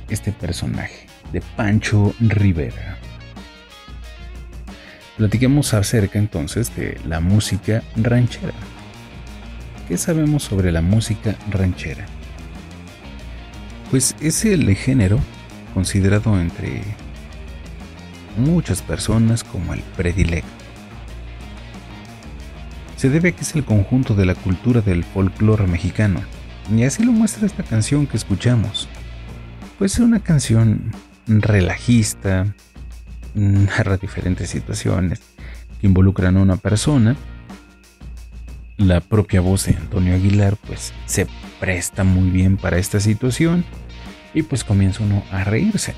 este 0.09 0.31
personaje, 0.31 1.09
de 1.33 1.41
Pancho 1.57 2.15
Rivera. 2.21 2.99
Platiquemos 5.17 5.75
acerca 5.75 6.21
entonces 6.21 6.73
de 6.77 7.01
la 7.05 7.19
música 7.19 7.83
ranchera. 7.97 8.55
¿Qué 9.89 9.99
sabemos 9.99 10.45
sobre 10.45 10.71
la 10.71 10.83
música 10.83 11.35
ranchera? 11.51 12.07
Pues 13.91 14.15
es 14.21 14.45
el 14.45 14.73
género 14.77 15.19
considerado 15.75 16.41
entre 16.41 16.83
muchas 18.37 18.83
personas 18.83 19.43
como 19.43 19.75
el 19.75 19.81
predilecto. 19.97 20.49
Se 22.97 23.11
debe 23.11 23.31
a 23.31 23.33
que 23.33 23.41
es 23.41 23.55
el 23.57 23.65
conjunto 23.65 24.15
de 24.15 24.27
la 24.27 24.35
cultura 24.35 24.81
del 24.81 25.03
folclore 25.03 25.67
mexicano, 25.67 26.21
y 26.71 26.85
así 26.85 27.03
lo 27.03 27.11
muestra 27.11 27.47
esta 27.47 27.65
canción 27.65 28.07
que 28.07 28.17
escuchamos. 28.17 28.89
Pues 29.79 29.95
es 29.95 30.01
una 30.01 30.21
canción 30.21 30.93
relajista, 31.27 32.55
narra 33.35 33.97
diferentes 33.97 34.51
situaciones 34.51 35.21
que 35.81 35.87
involucran 35.89 36.37
a 36.37 36.43
una 36.43 36.57
persona. 36.57 37.17
La 38.77 39.01
propia 39.01 39.41
voz 39.41 39.67
de 39.67 39.75
Antonio 39.75 40.15
Aguilar 40.15 40.57
pues 40.67 40.93
se 41.07 41.27
presta 41.61 42.03
muy 42.03 42.31
bien 42.31 42.57
para 42.57 42.79
esta 42.79 42.99
situación 42.99 43.65
y 44.35 44.43
pues 44.43 44.65
comienza 44.65 45.05
uno 45.05 45.23
a 45.31 45.45
reírse. 45.45 45.95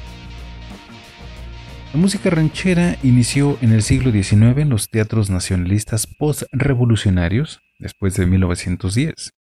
La 1.94 2.00
música 2.00 2.30
ranchera 2.30 2.96
inició 3.02 3.58
en 3.60 3.72
el 3.72 3.82
siglo 3.82 4.10
XIX 4.10 4.58
en 4.58 4.70
los 4.70 4.88
teatros 4.88 5.30
nacionalistas 5.30 6.06
post-revolucionarios 6.06 7.60
después 7.78 8.14
de 8.14 8.26
1910. 8.26 9.34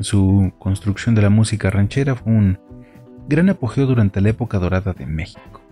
Su 0.00 0.52
construcción 0.58 1.14
de 1.14 1.22
la 1.22 1.30
música 1.30 1.70
ranchera 1.70 2.14
fue 2.14 2.32
un 2.32 2.58
gran 3.28 3.48
apogeo 3.48 3.86
durante 3.86 4.20
la 4.20 4.28
época 4.28 4.58
dorada 4.58 4.92
de 4.92 5.06
México. 5.06 5.62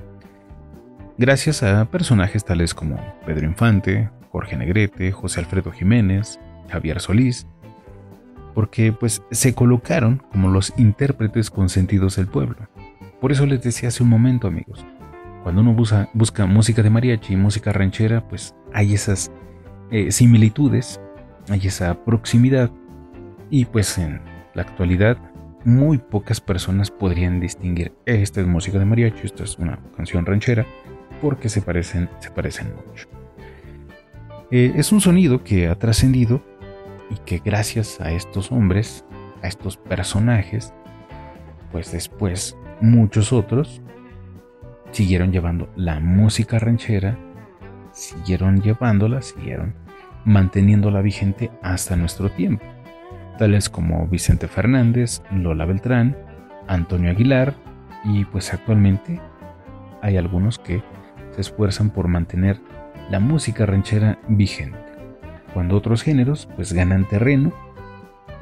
Gracias 1.19 1.63
a 1.63 1.85
personajes 1.91 2.45
tales 2.45 2.75
como 2.75 2.99
Pedro 3.27 3.47
Infante, 3.47 4.11
Jorge 4.31 4.57
Negrete, 4.57 5.13
José 5.13 5.41
Alfredo 5.41 5.71
Jiménez, 5.71 6.41
Javier 6.71 7.01
Solís, 7.01 7.47
porque 8.55 8.93
pues 8.93 9.23
se 9.31 9.55
colocaron 9.55 10.23
como 10.33 10.49
los 10.49 10.73
intérpretes 10.77 11.51
consentidos 11.51 12.17
del 12.17 12.29
pueblo. 12.29 12.57
Por 13.21 13.33
eso 13.33 13.47
les 13.47 13.63
decía 13.63 13.89
hace 13.89 14.03
un 14.03 14.09
momento, 14.09 14.47
amigos, 14.47 14.85
cuando 15.43 15.61
uno 15.61 15.75
busca, 15.75 16.47
música 16.47 16.83
de 16.83 16.91
mariachi 16.91 17.35
y 17.35 17.37
música 17.37 17.73
ranchera, 17.73 18.27
pues 18.27 18.55
hay 18.73 18.95
esas 18.95 19.31
eh, 19.91 20.11
similitudes, 20.11 21.01
hay 21.49 21.67
esa 21.67 22.05
proximidad 22.05 22.71
y 23.51 23.67
pues 23.67 23.99
en 23.99 24.21
la 24.55 24.63
actualidad 24.63 25.19
muy 25.65 25.99
pocas 25.99 26.41
personas 26.41 26.91
podrían 26.91 27.41
distinguir 27.41 27.93
esta 28.07 28.41
es 28.41 28.47
música 28.47 28.79
de 28.79 28.85
mariachi, 28.85 29.27
esta 29.27 29.45
es 29.45 29.59
una 29.59 29.79
canción 29.97 30.25
ranchera, 30.27 30.67
porque 31.21 31.49
se 31.49 31.63
parecen, 31.63 32.09
se 32.21 32.31
parecen 32.31 32.73
mucho. 32.87 33.09
Eh, 34.51 34.73
es 34.77 34.93
un 34.93 35.01
sonido 35.01 35.43
que 35.43 35.69
ha 35.69 35.75
trascendido 35.75 36.43
y 37.15 37.19
que 37.19 37.39
gracias 37.39 38.01
a 38.01 38.11
estos 38.11 38.51
hombres, 38.51 39.05
a 39.43 39.49
estos 39.49 39.77
personajes, 39.77 40.73
pues 41.71 41.93
después 41.93 42.57
muchos 42.81 43.33
otros 43.33 43.83
siguieron 44.91 45.33
llevando 45.33 45.69
la 45.77 46.01
música 46.01 46.59
ranchera, 46.59 47.19
siguieron 47.93 48.61
llevándola, 48.63 49.23
siguieron 49.23 49.75
manteniéndola 50.25 51.03
vigente 51.03 51.51
hasta 51.63 51.97
nuestro 51.97 52.31
tiempo, 52.31 52.65
tales 53.39 53.69
como 53.69 54.07
Vicente 54.07 54.49
Fernández, 54.49 55.23
Lola 55.33 55.67
Beltrán, 55.67 56.17
Antonio 56.67 57.11
Aguilar 57.11 57.55
y 58.05 58.25
pues 58.25 58.53
actualmente 58.53 59.21
hay 60.03 60.17
algunos 60.17 60.59
que 60.59 60.83
se 61.33 61.41
esfuerzan 61.41 61.91
por 61.91 62.09
mantener 62.09 62.61
la 63.11 63.21
música 63.21 63.67
ranchera 63.67 64.19
vigente, 64.29 64.84
cuando 65.55 65.77
otros 65.77 66.03
géneros 66.03 66.49
pues 66.57 66.73
ganan 66.73 67.09
terreno, 67.09 67.53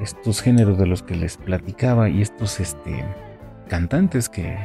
estos 0.01 0.41
géneros 0.41 0.77
de 0.77 0.87
los 0.87 1.03
que 1.03 1.15
les 1.15 1.37
platicaba 1.37 2.09
y 2.09 2.21
estos 2.21 2.59
este, 2.59 3.05
cantantes 3.69 4.27
que 4.27 4.57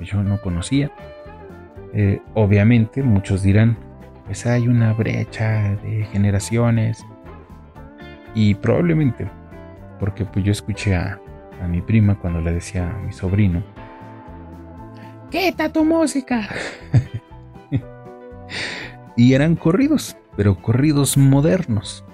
yo 0.00 0.22
no 0.22 0.40
conocía. 0.42 0.90
Eh, 1.94 2.20
obviamente 2.34 3.02
muchos 3.02 3.42
dirán, 3.42 3.78
pues 4.26 4.44
hay 4.44 4.68
una 4.68 4.92
brecha 4.92 5.76
de 5.76 6.04
generaciones. 6.12 7.06
Y 8.34 8.54
probablemente, 8.56 9.26
porque 9.98 10.26
pues 10.26 10.44
yo 10.44 10.52
escuché 10.52 10.94
a, 10.94 11.18
a 11.62 11.66
mi 11.66 11.80
prima 11.80 12.18
cuando 12.18 12.42
le 12.42 12.52
decía 12.52 12.90
a 12.90 12.98
mi 12.98 13.12
sobrino, 13.12 13.62
está 15.44 15.68
tu 15.68 15.84
música? 15.84 16.48
y 19.16 19.34
eran 19.34 19.56
corridos, 19.56 20.16
pero 20.36 20.60
corridos 20.60 21.16
modernos. 21.16 22.04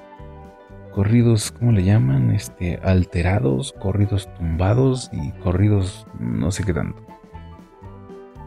Corridos, 0.92 1.50
¿cómo 1.52 1.72
le 1.72 1.84
llaman? 1.84 2.30
Este, 2.30 2.78
alterados, 2.82 3.72
corridos 3.72 4.32
tumbados 4.34 5.10
y 5.12 5.30
corridos 5.42 6.06
no 6.18 6.50
sé 6.50 6.64
qué 6.64 6.74
tanto. 6.74 7.02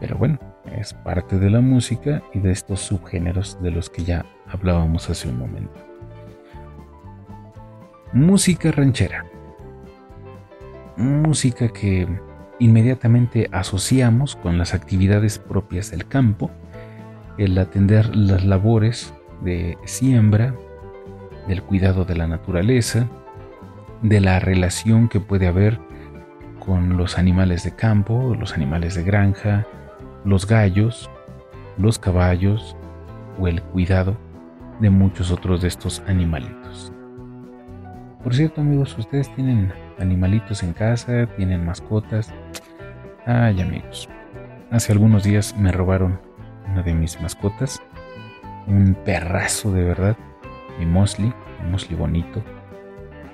Pero 0.00 0.16
bueno, 0.16 0.38
es 0.72 0.94
parte 0.94 1.38
de 1.38 1.50
la 1.50 1.60
música 1.60 2.22
y 2.32 2.38
de 2.38 2.52
estos 2.52 2.80
subgéneros 2.80 3.60
de 3.62 3.70
los 3.70 3.90
que 3.90 4.04
ya 4.04 4.24
hablábamos 4.46 5.10
hace 5.10 5.28
un 5.28 5.38
momento. 5.38 5.74
Música 8.12 8.70
ranchera. 8.70 9.26
Música 10.96 11.68
que 11.68 12.06
inmediatamente 12.58 13.48
asociamos 13.52 14.36
con 14.36 14.56
las 14.56 14.72
actividades 14.72 15.38
propias 15.38 15.90
del 15.90 16.06
campo, 16.06 16.50
el 17.38 17.58
atender 17.58 18.14
las 18.14 18.44
labores 18.44 19.12
de 19.42 19.78
siembra, 19.84 20.54
del 21.48 21.62
cuidado 21.62 22.04
de 22.04 22.16
la 22.16 22.26
naturaleza, 22.26 23.08
de 24.02 24.20
la 24.20 24.38
relación 24.38 25.08
que 25.08 25.20
puede 25.20 25.46
haber 25.46 25.78
con 26.58 26.96
los 26.96 27.18
animales 27.18 27.62
de 27.64 27.74
campo, 27.74 28.34
los 28.38 28.54
animales 28.54 28.94
de 28.94 29.04
granja, 29.04 29.66
los 30.24 30.46
gallos, 30.46 31.10
los 31.78 31.98
caballos 31.98 32.76
o 33.38 33.48
el 33.48 33.62
cuidado 33.62 34.16
de 34.80 34.90
muchos 34.90 35.30
otros 35.30 35.62
de 35.62 35.68
estos 35.68 36.02
animalitos. 36.06 36.92
Por 38.22 38.34
cierto 38.34 38.60
amigos, 38.60 38.96
ustedes 38.98 39.32
tienen 39.34 39.72
animalitos 39.98 40.62
en 40.62 40.72
casa, 40.72 41.26
tienen 41.36 41.64
mascotas. 41.64 42.34
Ay 43.24 43.60
amigos, 43.60 44.08
hace 44.70 44.92
algunos 44.92 45.22
días 45.22 45.56
me 45.56 45.70
robaron 45.70 46.18
una 46.68 46.82
de 46.82 46.94
mis 46.94 47.20
mascotas, 47.20 47.80
un 48.66 48.94
perrazo 49.04 49.72
de 49.72 49.84
verdad, 49.84 50.16
mi 50.78 50.86
Mosley, 50.86 51.32
un 51.62 51.70
Mosley 51.70 51.96
bonito, 51.96 52.42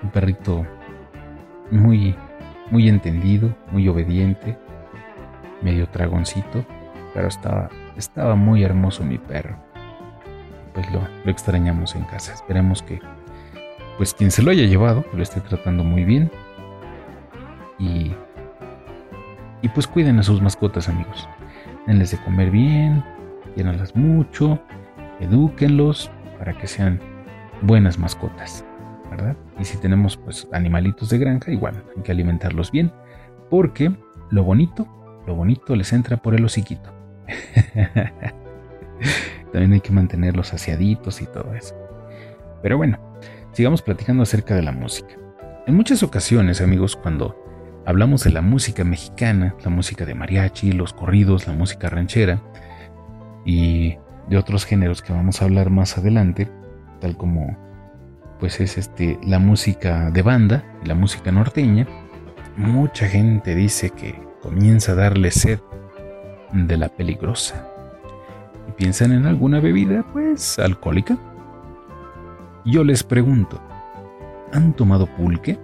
un 0.02 0.10
perrito 0.10 0.66
muy, 1.70 2.14
muy 2.70 2.88
entendido, 2.88 3.54
muy 3.70 3.88
obediente, 3.88 4.56
medio 5.62 5.86
dragoncito, 5.92 6.64
pero 7.14 7.28
estaba, 7.28 7.70
estaba 7.96 8.34
muy 8.34 8.62
hermoso 8.62 9.04
mi 9.04 9.18
perro. 9.18 9.56
Pues 10.74 10.90
lo, 10.92 11.00
lo 11.24 11.30
extrañamos 11.30 11.94
en 11.94 12.04
casa. 12.04 12.32
Esperemos 12.32 12.82
que, 12.82 13.00
pues 13.98 14.14
quien 14.14 14.30
se 14.30 14.42
lo 14.42 14.50
haya 14.50 14.64
llevado, 14.64 15.04
lo 15.12 15.22
esté 15.22 15.40
tratando 15.40 15.84
muy 15.84 16.04
bien. 16.04 16.30
Y, 17.78 18.12
y 19.60 19.68
pues 19.68 19.86
cuiden 19.86 20.18
a 20.18 20.22
sus 20.22 20.40
mascotas, 20.40 20.88
amigos. 20.88 21.28
Denles 21.86 22.12
de 22.12 22.18
comer 22.18 22.50
bien, 22.50 23.04
llénalas 23.56 23.94
mucho, 23.94 24.60
edúquenlos 25.22 26.10
para 26.38 26.58
que 26.58 26.66
sean 26.66 27.00
buenas 27.62 27.98
mascotas, 27.98 28.64
¿verdad? 29.10 29.36
Y 29.58 29.64
si 29.64 29.78
tenemos 29.78 30.16
pues 30.16 30.48
animalitos 30.52 31.08
de 31.10 31.18
granja, 31.18 31.52
igual 31.52 31.82
hay 31.96 32.02
que 32.02 32.12
alimentarlos 32.12 32.70
bien, 32.72 32.92
porque 33.48 33.92
lo 34.30 34.42
bonito, 34.42 34.86
lo 35.26 35.34
bonito 35.34 35.76
les 35.76 35.92
entra 35.92 36.16
por 36.16 36.34
el 36.34 36.44
hociquito. 36.44 36.92
También 39.52 39.72
hay 39.74 39.80
que 39.80 39.92
mantenerlos 39.92 40.52
aseaditos 40.54 41.20
y 41.20 41.26
todo 41.26 41.54
eso. 41.54 41.76
Pero 42.62 42.76
bueno, 42.76 42.98
sigamos 43.52 43.82
platicando 43.82 44.22
acerca 44.22 44.54
de 44.54 44.62
la 44.62 44.72
música. 44.72 45.14
En 45.66 45.76
muchas 45.76 46.02
ocasiones, 46.02 46.60
amigos, 46.60 46.96
cuando 46.96 47.36
hablamos 47.86 48.24
de 48.24 48.30
la 48.30 48.40
música 48.40 48.84
mexicana, 48.84 49.54
la 49.62 49.70
música 49.70 50.04
de 50.04 50.14
mariachi, 50.14 50.72
los 50.72 50.92
corridos, 50.92 51.46
la 51.46 51.52
música 51.52 51.88
ranchera 51.88 52.42
y 53.44 53.96
de 54.32 54.38
otros 54.38 54.64
géneros 54.64 55.02
que 55.02 55.12
vamos 55.12 55.42
a 55.42 55.44
hablar 55.44 55.68
más 55.68 55.98
adelante, 55.98 56.48
tal 57.00 57.18
como 57.18 57.54
pues 58.40 58.60
es 58.60 58.78
este 58.78 59.18
la 59.22 59.38
música 59.38 60.10
de 60.10 60.22
banda 60.22 60.64
y 60.82 60.88
la 60.88 60.94
música 60.94 61.30
norteña, 61.30 61.86
mucha 62.56 63.06
gente 63.08 63.54
dice 63.54 63.90
que 63.90 64.18
comienza 64.40 64.92
a 64.92 64.94
darle 64.94 65.30
sed 65.30 65.60
de 66.50 66.76
la 66.78 66.88
peligrosa. 66.88 67.68
¿Y 68.68 68.72
piensan 68.72 69.12
en 69.12 69.26
alguna 69.26 69.60
bebida, 69.60 70.02
pues, 70.14 70.58
alcohólica? 70.58 71.18
Yo 72.64 72.84
les 72.84 73.02
pregunto, 73.02 73.60
¿han 74.52 74.72
tomado 74.72 75.06
pulque? 75.14 75.58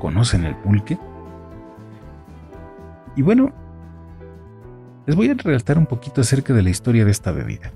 ¿Conocen 0.00 0.44
el 0.44 0.56
pulque? 0.56 0.98
Y 3.14 3.22
bueno, 3.22 3.52
les 5.06 5.14
voy 5.14 5.30
a 5.30 5.34
relatar 5.34 5.78
un 5.78 5.86
poquito 5.86 6.20
acerca 6.20 6.52
de 6.52 6.62
la 6.62 6.70
historia 6.70 7.04
de 7.04 7.12
esta 7.12 7.30
bebida. 7.30 7.70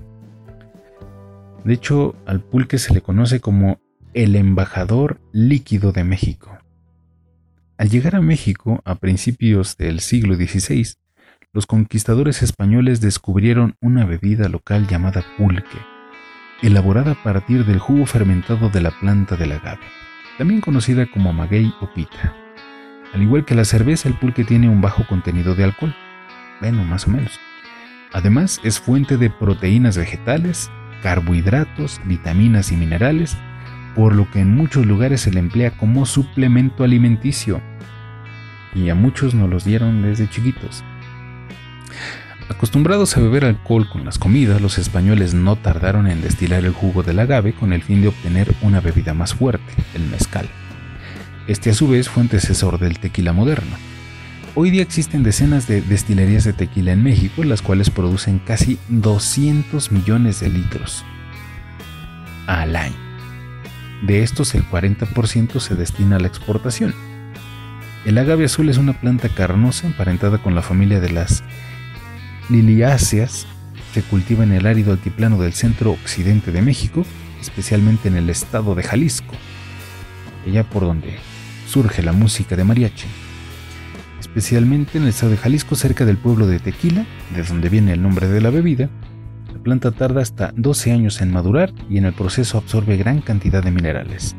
De 1.63 1.73
hecho, 1.73 2.15
al 2.25 2.41
pulque 2.41 2.77
se 2.77 2.93
le 2.93 3.01
conoce 3.01 3.39
como 3.39 3.79
el 4.13 4.35
embajador 4.35 5.19
líquido 5.31 5.91
de 5.91 6.03
México. 6.03 6.57
Al 7.77 7.89
llegar 7.89 8.15
a 8.15 8.21
México 8.21 8.81
a 8.85 8.95
principios 8.95 9.77
del 9.77 9.99
siglo 9.99 10.35
XVI, 10.35 10.95
los 11.53 11.67
conquistadores 11.67 12.41
españoles 12.41 13.01
descubrieron 13.01 13.75
una 13.81 14.05
bebida 14.05 14.49
local 14.49 14.87
llamada 14.87 15.23
pulque, 15.37 15.77
elaborada 16.61 17.11
a 17.11 17.23
partir 17.23 17.65
del 17.65 17.79
jugo 17.79 18.05
fermentado 18.05 18.69
de 18.69 18.81
la 18.81 18.91
planta 18.91 19.35
del 19.35 19.51
agave, 19.51 19.85
también 20.37 20.61
conocida 20.61 21.05
como 21.11 21.33
maguey 21.33 21.73
o 21.81 21.93
pita. 21.93 22.35
Al 23.13 23.21
igual 23.21 23.45
que 23.45 23.55
la 23.55 23.65
cerveza, 23.65 24.09
el 24.09 24.15
pulque 24.15 24.43
tiene 24.43 24.69
un 24.69 24.81
bajo 24.81 25.05
contenido 25.07 25.55
de 25.55 25.63
alcohol, 25.63 25.95
bueno, 26.59 26.83
más 26.83 27.07
o 27.07 27.11
menos. 27.11 27.39
Además, 28.13 28.59
es 28.63 28.79
fuente 28.79 29.17
de 29.17 29.29
proteínas 29.29 29.97
vegetales, 29.97 30.71
carbohidratos, 31.01 32.01
vitaminas 32.05 32.71
y 32.71 32.77
minerales, 32.77 33.37
por 33.95 34.15
lo 34.15 34.29
que 34.31 34.41
en 34.41 34.55
muchos 34.55 34.85
lugares 34.85 35.21
se 35.21 35.31
le 35.31 35.39
emplea 35.39 35.71
como 35.71 36.05
suplemento 36.05 36.83
alimenticio. 36.83 37.61
Y 38.75 38.89
a 38.89 38.95
muchos 38.95 39.33
nos 39.33 39.49
los 39.49 39.65
dieron 39.65 40.03
desde 40.03 40.29
chiquitos. 40.29 40.83
Acostumbrados 42.49 43.17
a 43.17 43.19
beber 43.19 43.43
alcohol 43.43 43.89
con 43.89 44.05
las 44.05 44.17
comidas, 44.17 44.61
los 44.61 44.77
españoles 44.77 45.33
no 45.33 45.57
tardaron 45.57 46.07
en 46.07 46.21
destilar 46.21 46.63
el 46.63 46.71
jugo 46.71 47.03
del 47.03 47.19
agave 47.19 47.53
con 47.53 47.73
el 47.73 47.83
fin 47.83 48.01
de 48.01 48.07
obtener 48.07 48.53
una 48.61 48.79
bebida 48.79 49.13
más 49.13 49.33
fuerte, 49.33 49.73
el 49.93 50.03
mezcal. 50.03 50.47
Este 51.47 51.71
a 51.71 51.73
su 51.73 51.87
vez 51.87 52.07
fue 52.07 52.23
antecesor 52.23 52.79
del 52.79 52.99
tequila 52.99 53.33
moderno. 53.33 53.75
Hoy 54.59 54.71
día 54.71 54.81
existen 54.81 55.21
decenas 55.21 55.67
de 55.67 55.83
destilerías 55.83 56.43
de 56.43 56.51
tequila 56.51 56.91
en 56.91 57.03
México, 57.03 57.43
las 57.43 57.61
cuales 57.61 57.91
producen 57.91 58.39
casi 58.39 58.79
200 58.89 59.91
millones 59.91 60.39
de 60.39 60.49
litros 60.49 61.05
al 62.47 62.75
año. 62.75 62.95
De 64.01 64.23
estos, 64.23 64.55
el 64.55 64.67
40% 64.67 65.59
se 65.59 65.75
destina 65.75 66.15
a 66.15 66.19
la 66.19 66.27
exportación. 66.27 66.95
El 68.03 68.17
agave 68.17 68.45
azul 68.45 68.67
es 68.69 68.79
una 68.79 68.99
planta 68.99 69.29
carnosa 69.29 69.85
emparentada 69.85 70.41
con 70.41 70.55
la 70.55 70.63
familia 70.63 70.99
de 70.99 71.11
las 71.11 71.43
liliáceas. 72.49 73.45
Se 73.93 74.01
cultiva 74.01 74.43
en 74.43 74.53
el 74.53 74.65
árido 74.65 74.91
altiplano 74.91 75.39
del 75.39 75.53
centro 75.53 75.91
occidente 75.91 76.51
de 76.51 76.63
México, 76.63 77.05
especialmente 77.39 78.07
en 78.07 78.15
el 78.15 78.27
estado 78.31 78.73
de 78.73 78.81
Jalisco, 78.81 79.35
allá 80.47 80.63
por 80.63 80.81
donde 80.81 81.15
surge 81.67 82.01
la 82.01 82.11
música 82.11 82.55
de 82.55 82.63
mariachi 82.63 83.05
especialmente 84.19 84.97
en 84.97 85.03
el 85.03 85.09
estado 85.09 85.31
de 85.31 85.37
Jalisco, 85.37 85.75
cerca 85.75 86.05
del 86.05 86.17
pueblo 86.17 86.47
de 86.47 86.59
Tequila, 86.59 87.05
de 87.35 87.43
donde 87.43 87.69
viene 87.69 87.93
el 87.93 88.01
nombre 88.01 88.27
de 88.27 88.41
la 88.41 88.49
bebida. 88.49 88.89
La 89.53 89.59
planta 89.59 89.91
tarda 89.91 90.21
hasta 90.21 90.53
12 90.55 90.91
años 90.91 91.21
en 91.21 91.31
madurar 91.31 91.73
y 91.89 91.97
en 91.97 92.05
el 92.05 92.13
proceso 92.13 92.57
absorbe 92.57 92.97
gran 92.97 93.21
cantidad 93.21 93.63
de 93.63 93.71
minerales. 93.71 94.35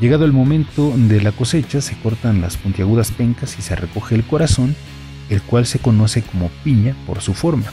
Llegado 0.00 0.24
el 0.24 0.32
momento 0.32 0.92
de 0.96 1.22
la 1.22 1.30
cosecha, 1.32 1.80
se 1.80 1.96
cortan 1.96 2.40
las 2.40 2.56
puntiagudas 2.56 3.12
pencas 3.12 3.56
y 3.58 3.62
se 3.62 3.76
recoge 3.76 4.16
el 4.16 4.24
corazón, 4.24 4.74
el 5.30 5.42
cual 5.42 5.64
se 5.66 5.78
conoce 5.78 6.22
como 6.22 6.50
piña 6.64 6.96
por 7.06 7.20
su 7.20 7.34
forma. 7.34 7.66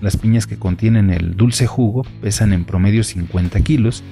Las 0.00 0.16
piñas 0.16 0.46
que 0.46 0.58
contienen 0.58 1.10
el 1.10 1.36
dulce 1.36 1.66
jugo 1.66 2.04
pesan 2.20 2.52
en 2.52 2.64
promedio 2.64 3.04
50 3.04 3.60
kilos 3.60 4.02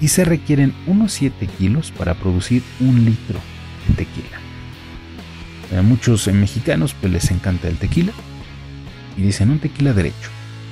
y 0.00 0.08
se 0.08 0.24
requieren 0.24 0.72
unos 0.86 1.12
7 1.12 1.46
kilos 1.58 1.90
para 1.90 2.14
producir 2.14 2.62
un 2.80 3.04
litro 3.04 3.40
de 3.88 3.94
tequila. 3.94 4.45
A 5.76 5.82
muchos 5.82 6.28
mexicanos 6.28 6.94
pues 6.94 7.12
les 7.12 7.30
encanta 7.30 7.68
el 7.68 7.76
tequila 7.76 8.12
y 9.16 9.22
dicen 9.22 9.50
un 9.50 9.58
tequila 9.58 9.92
derecho, 9.92 10.30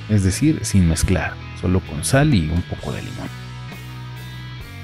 es 0.08 0.22
decir, 0.22 0.60
sin 0.62 0.88
mezclar, 0.88 1.34
solo 1.60 1.80
con 1.80 2.04
sal 2.04 2.34
y 2.34 2.48
un 2.48 2.62
poco 2.62 2.92
de 2.92 3.02
limón. 3.02 3.28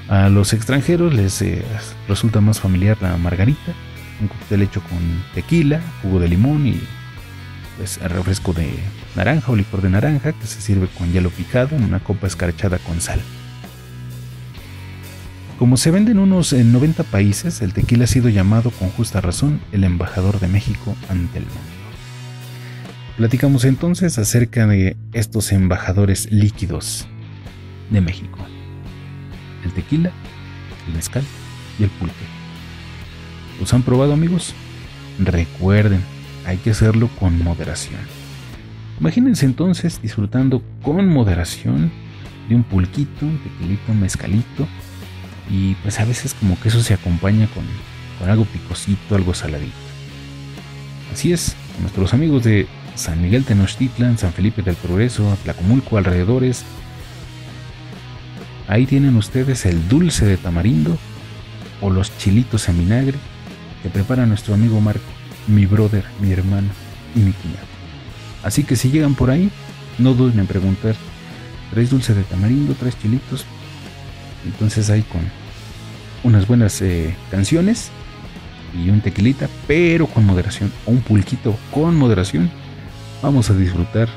A 0.09 0.29
los 0.29 0.53
extranjeros 0.53 1.13
les 1.13 1.41
eh, 1.41 1.63
resulta 2.09 2.41
más 2.41 2.59
familiar 2.59 2.97
la 3.01 3.15
margarita, 3.15 3.73
un 4.19 4.27
cóctel 4.27 4.63
hecho 4.63 4.81
con 4.81 4.99
tequila, 5.33 5.81
jugo 6.01 6.19
de 6.19 6.27
limón 6.27 6.67
y 6.67 6.81
pues 7.77 7.99
refresco 8.01 8.51
de 8.51 8.69
naranja 9.15 9.51
o 9.51 9.55
licor 9.55 9.81
de 9.81 9.89
naranja 9.89 10.33
que 10.33 10.45
se 10.45 10.61
sirve 10.61 10.87
con 10.87 11.11
hielo 11.11 11.29
picado 11.29 11.75
en 11.75 11.83
una 11.83 11.99
copa 11.99 12.27
escarchada 12.27 12.77
con 12.79 12.99
sal. 12.99 13.21
Como 15.61 15.77
se 15.77 15.91
vende 15.91 16.11
en 16.11 16.17
unos 16.17 16.53
90 16.53 17.03
países, 17.03 17.61
el 17.61 17.71
tequila 17.71 18.05
ha 18.05 18.07
sido 18.07 18.29
llamado 18.29 18.71
con 18.71 18.89
justa 18.89 19.21
razón 19.21 19.61
el 19.71 19.83
embajador 19.83 20.39
de 20.39 20.47
México 20.47 20.95
ante 21.07 21.37
el 21.37 21.45
mundo. 21.45 21.61
Platicamos 23.15 23.63
entonces 23.65 24.17
acerca 24.17 24.65
de 24.65 24.97
estos 25.13 25.51
embajadores 25.51 26.31
líquidos 26.31 27.05
de 27.91 28.01
México. 28.01 28.39
El 29.63 29.71
tequila, 29.73 30.11
el 30.87 30.95
mezcal 30.95 31.23
y 31.77 31.83
el 31.83 31.91
pulque. 31.91 32.15
¿Los 33.59 33.71
han 33.75 33.83
probado 33.83 34.13
amigos? 34.13 34.55
Recuerden, 35.19 36.01
hay 36.47 36.57
que 36.57 36.71
hacerlo 36.71 37.07
con 37.19 37.37
moderación. 37.43 38.01
Imagínense 38.99 39.45
entonces 39.45 40.01
disfrutando 40.01 40.63
con 40.81 41.07
moderación 41.07 41.91
de 42.49 42.55
un 42.55 42.63
pulquito, 42.63 43.27
un 43.27 43.37
tequilito, 43.43 43.91
un 43.91 44.01
mezcalito 44.01 44.67
y 45.51 45.75
pues 45.75 45.99
a 45.99 46.05
veces 46.05 46.33
como 46.33 46.57
que 46.59 46.69
eso 46.69 46.81
se 46.81 46.93
acompaña 46.93 47.47
con, 47.47 47.65
algo 48.27 48.45
picosito, 48.45 49.15
algo 49.15 49.33
saladito. 49.33 49.73
Así 51.11 51.33
es, 51.33 51.55
nuestros 51.81 52.13
amigos 52.13 52.43
de 52.43 52.67
San 52.95 53.21
Miguel 53.21 53.43
Tenochtitlan, 53.43 54.17
San 54.17 54.31
Felipe 54.31 54.61
del 54.61 54.75
Progreso, 54.75 55.37
Tlacomulco, 55.43 55.97
alrededores, 55.97 56.63
ahí 58.67 58.85
tienen 58.85 59.15
ustedes 59.17 59.65
el 59.65 59.89
dulce 59.89 60.25
de 60.25 60.37
tamarindo 60.37 60.97
o 61.81 61.89
los 61.89 62.15
chilitos 62.17 62.69
en 62.69 62.77
vinagre 62.77 63.17
que 63.81 63.89
prepara 63.89 64.27
nuestro 64.27 64.53
amigo 64.53 64.79
Marco, 64.79 65.01
mi 65.47 65.65
brother, 65.65 66.05
mi 66.21 66.31
hermano 66.31 66.69
y 67.15 67.19
mi 67.19 67.31
cuñado. 67.33 67.67
Así 68.43 68.63
que 68.63 68.75
si 68.75 68.91
llegan 68.91 69.15
por 69.15 69.31
ahí, 69.31 69.49
no 69.97 70.13
duden 70.13 70.39
en 70.39 70.47
preguntar, 70.47 70.95
¿traes 71.71 71.89
dulce 71.89 72.13
de 72.13 72.23
tamarindo? 72.23 72.75
¿Traes 72.75 72.97
chilitos? 73.01 73.45
Entonces 74.45 74.89
ahí 74.91 75.01
con 75.01 75.40
unas 76.23 76.47
buenas 76.47 76.81
eh, 76.81 77.15
canciones 77.29 77.91
y 78.73 78.89
un 78.89 79.01
tequilita, 79.01 79.49
pero 79.67 80.07
con 80.07 80.25
moderación, 80.25 80.71
o 80.85 80.91
un 80.91 81.01
pulquito 81.01 81.57
con 81.71 81.95
moderación, 81.95 82.49
vamos 83.21 83.49
a 83.49 83.53
disfrutar 83.53 84.07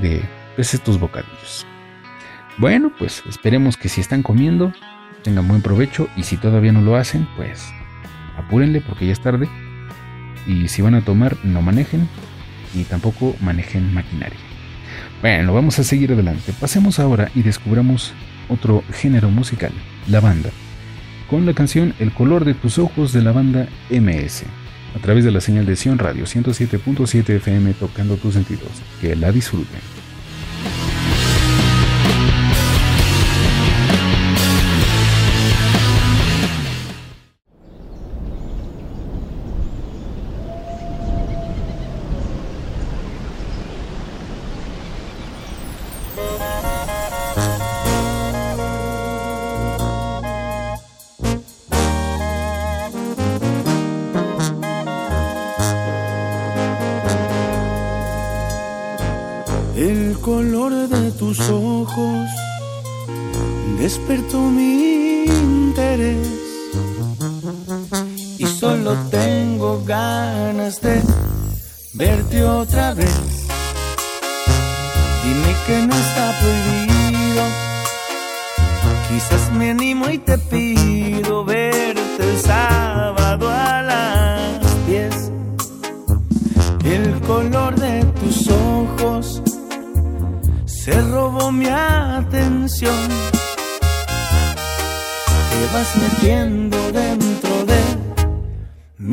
de 0.00 0.22
pues, 0.54 0.74
estos 0.74 0.98
bocadillos. 0.98 1.66
Bueno, 2.56 2.92
pues 2.96 3.22
esperemos 3.28 3.76
que 3.76 3.88
si 3.88 4.00
están 4.00 4.22
comiendo 4.22 4.72
tengan 5.22 5.48
buen 5.48 5.62
provecho 5.62 6.08
y 6.16 6.22
si 6.22 6.36
todavía 6.36 6.70
no 6.70 6.82
lo 6.82 6.96
hacen, 6.96 7.26
pues 7.36 7.66
apúrenle 8.36 8.80
porque 8.80 9.06
ya 9.06 9.12
es 9.12 9.20
tarde. 9.20 9.48
Y 10.46 10.68
si 10.68 10.82
van 10.82 10.94
a 10.94 11.00
tomar, 11.00 11.36
no 11.42 11.62
manejen 11.62 12.08
y 12.74 12.84
tampoco 12.84 13.34
manejen 13.40 13.92
maquinaria. 13.94 14.38
Bueno, 15.22 15.54
vamos 15.54 15.78
a 15.78 15.84
seguir 15.84 16.12
adelante. 16.12 16.52
Pasemos 16.60 17.00
ahora 17.00 17.30
y 17.34 17.42
descubramos 17.42 18.12
otro 18.48 18.84
género 18.92 19.30
musical, 19.30 19.72
la 20.06 20.20
banda, 20.20 20.50
con 21.34 21.46
la 21.46 21.52
canción 21.52 21.94
El 21.98 22.12
color 22.12 22.44
de 22.44 22.54
tus 22.54 22.78
ojos 22.78 23.12
de 23.12 23.20
la 23.20 23.32
banda 23.32 23.66
MS, 23.90 24.44
a 24.94 25.00
través 25.00 25.24
de 25.24 25.32
la 25.32 25.40
señal 25.40 25.66
de 25.66 25.74
Sion 25.74 25.98
Radio 25.98 26.26
107.7 26.26 27.28
FM 27.28 27.74
tocando 27.74 28.16
tus 28.16 28.34
sentidos. 28.34 28.68
Que 29.00 29.16
la 29.16 29.32
disfruten. 29.32 29.93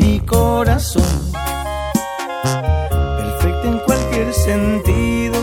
mi 0.01 0.19
corazón, 0.21 1.31
perfecta 2.91 3.67
en 3.67 3.79
cualquier 3.85 4.33
sentido, 4.33 5.39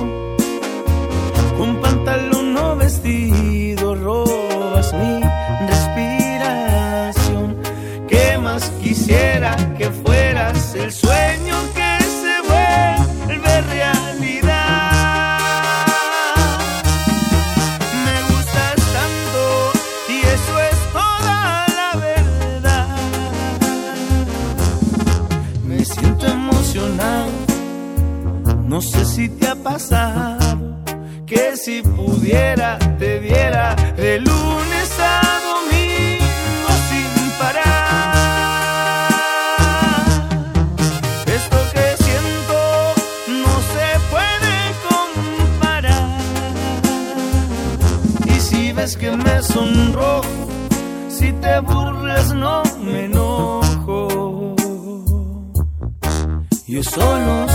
un 1.58 1.80
pantalón 1.80 2.54
no 2.54 2.76
vestido, 2.76 3.94
robas 3.94 4.92
mi 4.94 5.20
respiración, 5.72 7.56
¿qué 8.08 8.36
más 8.38 8.70
quisiera 8.82 9.56
que 9.78 9.90
fueras 9.90 10.74
el 10.74 10.92
sueño? 10.92 11.27
Que 31.24 31.56
si 31.56 31.82
pudiera 31.82 32.78
te 32.98 33.20
viera 33.20 33.76
de 33.96 34.18
lunes 34.18 34.98
a 34.98 35.20
domingo 35.50 36.70
sin 36.88 37.30
parar. 37.38 38.18
Esto 41.26 41.58
que 41.72 41.96
siento 42.02 42.58
no 43.44 43.54
se 43.72 43.88
puede 44.10 44.56
comparar. 44.88 46.18
Y 48.26 48.40
si 48.40 48.72
ves 48.72 48.96
que 48.96 49.12
me 49.12 49.42
sonrojo, 49.42 50.48
si 51.08 51.32
te 51.34 51.60
burlas 51.60 52.34
no 52.34 52.64
me 52.82 53.04
enojo. 53.04 54.56
Yo 56.66 56.82
solo 56.82 57.47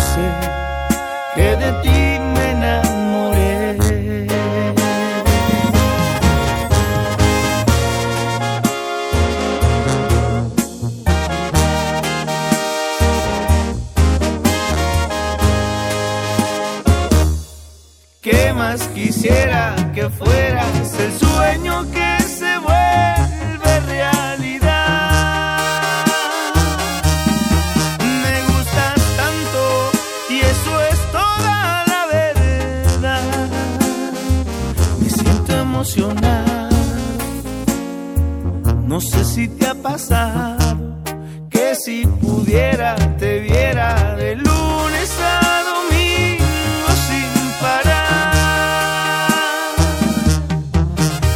si 41.83 42.07
pudiera 42.07 42.95
te 43.17 43.39
viera 43.39 44.15
de 44.15 44.37
lunes 44.37 45.17
a 45.19 45.63
domingo 45.71 46.87
sin 47.07 47.31
parar. 47.59 48.35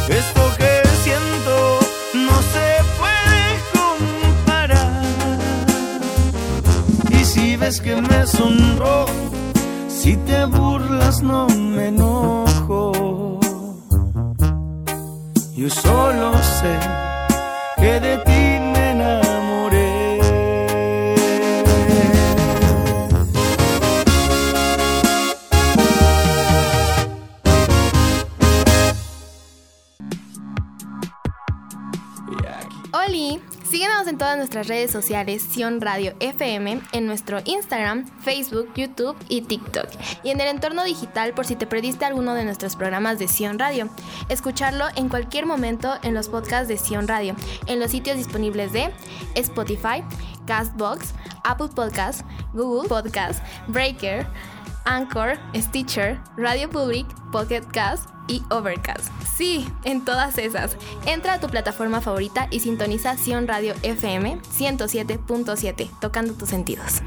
Esto 0.08 0.42
que 0.56 0.72
siento 1.04 1.54
no 2.26 2.36
se 2.54 2.68
puede 2.98 3.44
comparar. 3.78 5.02
Y 7.10 7.24
si 7.24 7.56
ves 7.56 7.80
que 7.82 8.00
me 8.00 8.26
sonrojo, 8.26 9.12
si 9.86 10.16
te 10.16 10.46
burlas 10.46 11.20
no 11.22 11.46
me 11.48 11.88
enojo. 11.88 13.38
Yo 15.54 15.68
solo 15.68 16.32
sé 16.38 16.78
que 17.76 18.00
de 18.00 18.27
nuestras 34.48 34.68
redes 34.68 34.90
sociales, 34.90 35.42
Sion 35.42 35.78
Radio 35.78 36.14
FM, 36.20 36.80
en 36.92 37.06
nuestro 37.06 37.40
Instagram, 37.44 38.06
Facebook, 38.20 38.72
YouTube 38.74 39.14
y 39.28 39.42
TikTok. 39.42 39.84
Y 40.22 40.30
en 40.30 40.40
el 40.40 40.48
entorno 40.48 40.84
digital 40.84 41.34
por 41.34 41.44
si 41.44 41.54
te 41.54 41.66
perdiste 41.66 42.06
alguno 42.06 42.32
de 42.32 42.46
nuestros 42.46 42.74
programas 42.74 43.18
de 43.18 43.28
Sion 43.28 43.58
Radio. 43.58 43.90
Escucharlo 44.30 44.86
en 44.96 45.10
cualquier 45.10 45.44
momento 45.44 45.92
en 46.02 46.14
los 46.14 46.30
podcasts 46.30 46.66
de 46.66 46.78
Sion 46.78 47.06
Radio, 47.06 47.36
en 47.66 47.78
los 47.78 47.90
sitios 47.90 48.16
disponibles 48.16 48.72
de 48.72 48.90
Spotify, 49.34 50.02
Castbox, 50.46 51.12
Apple 51.44 51.68
Podcasts, 51.74 52.24
Google 52.54 52.88
Podcasts, 52.88 53.42
Breaker, 53.66 54.26
Anchor, 54.86 55.36
Stitcher, 55.54 56.18
Radio 56.38 56.70
Public, 56.70 57.06
Pocket 57.32 57.66
Cast 57.70 58.08
y 58.28 58.42
Overcast. 58.50 59.08
Sí, 59.36 59.66
en 59.84 60.04
todas 60.04 60.38
esas. 60.38 60.76
Entra 61.06 61.34
a 61.34 61.40
tu 61.40 61.48
plataforma 61.48 62.00
favorita 62.00 62.46
y 62.50 62.60
sintoniza 62.60 63.16
Sion 63.16 63.48
Radio 63.48 63.74
FM 63.82 64.38
107.7, 64.42 65.90
tocando 66.00 66.34
tus 66.34 66.48
sentidos. 66.50 67.02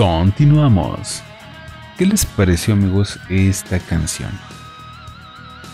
Continuamos. 0.00 1.22
¿Qué 1.98 2.06
les 2.06 2.24
pareció 2.24 2.72
amigos 2.72 3.18
esta 3.28 3.78
canción? 3.78 4.30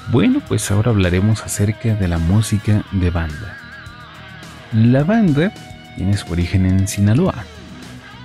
Bueno, 0.08 0.40
pues 0.46 0.70
ahora 0.70 0.92
hablaremos 0.92 1.42
acerca 1.42 1.96
de 1.96 2.06
la 2.06 2.18
música 2.18 2.84
de 2.92 3.10
banda. 3.10 3.58
La 4.72 5.02
banda 5.02 5.52
tiene 5.96 6.16
su 6.16 6.32
origen 6.32 6.64
en 6.64 6.86
Sinaloa. 6.86 7.34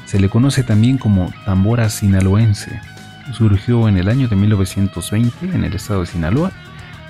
Se 0.05 0.19
le 0.19 0.29
conoce 0.29 0.61
también 0.61 0.99
como 0.99 1.33
tambora 1.43 1.89
sinaloense. 1.89 2.79
Surgió 3.33 3.87
en 3.87 3.97
el 3.97 4.09
año 4.09 4.27
de 4.27 4.35
1920 4.35 5.55
en 5.55 5.63
el 5.63 5.73
estado 5.73 6.01
de 6.01 6.05
Sinaloa, 6.05 6.51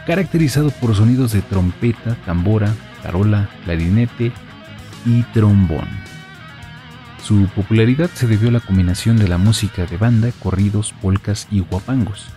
caracterizado 0.08 0.72
por 0.72 0.96
sonidos 0.96 1.34
de 1.34 1.42
trompeta, 1.42 2.16
tambora, 2.26 2.74
tarola, 3.04 3.50
clarinete 3.66 4.32
y 5.06 5.24
trombón. 5.34 5.88
Su 7.22 7.46
popularidad 7.48 8.10
se 8.14 8.26
debió 8.26 8.48
a 8.48 8.54
la 8.54 8.60
combinación 8.62 9.18
de 9.18 9.28
la 9.28 9.38
música 9.38 9.86
de 9.86 9.98
banda, 9.98 10.30
corridos, 10.40 10.94
polcas 11.02 11.48
y 11.52 11.60
guapangos. 11.60 12.30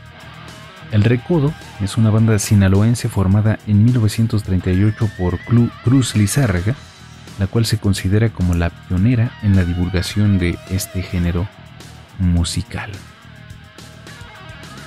El 0.95 1.03
Recodo 1.03 1.53
es 1.81 1.97
una 1.97 2.11
banda 2.11 2.39
sinaloense 2.39 3.09
formada 3.09 3.59
en 3.67 3.85
1938 3.85 5.11
por 5.19 5.41
Clu- 5.41 5.73
Cruz 5.83 6.15
Lizárraga, 6.15 6.77
la 7.41 7.49
cual 7.49 7.67
se 7.67 7.79
considera 7.79 8.29
como 8.29 8.55
la 8.55 8.71
pionera 8.71 9.33
en 9.43 9.57
la 9.57 9.65
divulgación 9.65 10.39
de 10.39 10.57
este 10.71 11.03
género 11.03 11.49
musical. 12.21 12.93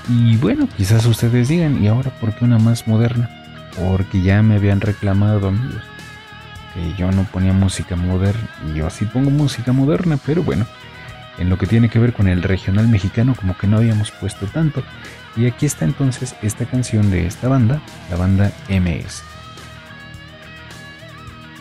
Y 0.07 0.37
bueno, 0.37 0.69
quizás 0.77 1.05
ustedes 1.05 1.49
digan, 1.49 1.83
¿y 1.83 1.89
ahora 1.89 2.09
por 2.21 2.33
qué 2.33 2.45
una 2.45 2.57
más 2.57 2.87
moderna? 2.87 3.29
Porque 3.77 4.21
ya 4.21 4.41
me 4.41 4.55
habían 4.55 4.79
reclamado 4.79 5.49
amigos 5.49 5.83
que 6.73 6.93
yo 6.97 7.11
no 7.11 7.23
ponía 7.25 7.51
música 7.51 7.97
moderna. 7.97 8.47
Y 8.71 8.77
yo 8.77 8.89
sí 8.89 9.03
pongo 9.03 9.29
música 9.29 9.73
moderna, 9.73 10.17
pero 10.25 10.41
bueno, 10.41 10.65
en 11.37 11.49
lo 11.49 11.57
que 11.57 11.67
tiene 11.67 11.89
que 11.89 11.99
ver 11.99 12.13
con 12.13 12.29
el 12.29 12.43
regional 12.43 12.87
mexicano 12.87 13.35
como 13.35 13.57
que 13.57 13.67
no 13.67 13.75
habíamos 13.75 14.11
puesto 14.11 14.45
tanto. 14.47 14.81
Y 15.37 15.45
aquí 15.45 15.67
está 15.67 15.85
entonces 15.85 16.35
esta 16.41 16.65
canción 16.65 17.11
de 17.11 17.27
esta 17.27 17.47
banda, 17.47 17.79
la 18.09 18.17
banda 18.17 18.51
MS. 18.69 19.23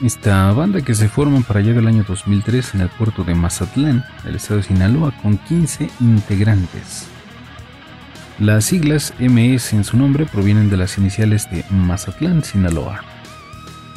Esta 0.03 0.53
banda 0.53 0.81
que 0.81 0.95
se 0.95 1.09
forma 1.09 1.41
para 1.41 1.61
allá 1.61 1.74
del 1.74 1.87
año 1.87 2.05
2003 2.07 2.74
en 2.74 2.81
el 2.83 2.89
puerto 2.89 3.22
de 3.22 3.35
Mazatlán, 3.35 4.05
el 4.24 4.37
estado 4.37 4.59
de 4.59 4.66
Sinaloa, 4.66 5.12
con 5.22 5.37
15 5.37 5.91
integrantes. 6.01 7.07
Las 8.39 8.66
siglas 8.66 9.14
MS 9.18 9.72
en 9.72 9.85
su 9.85 9.97
nombre 9.97 10.27
provienen 10.27 10.68
de 10.70 10.77
las 10.77 10.99
iniciales 10.99 11.51
de 11.51 11.64
Mazatlán, 11.70 12.45
Sinaloa. 12.45 13.03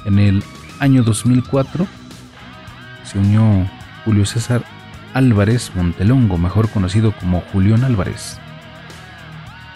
En 0.05 0.19
el 0.19 0.43
año 0.79 1.03
2004 1.03 1.87
se 3.03 3.19
unió 3.19 3.69
Julio 4.05 4.25
César 4.25 4.63
Álvarez 5.13 5.71
Montelongo, 5.75 6.37
mejor 6.37 6.69
conocido 6.69 7.11
como 7.11 7.41
Julián 7.51 7.83
Álvarez, 7.83 8.39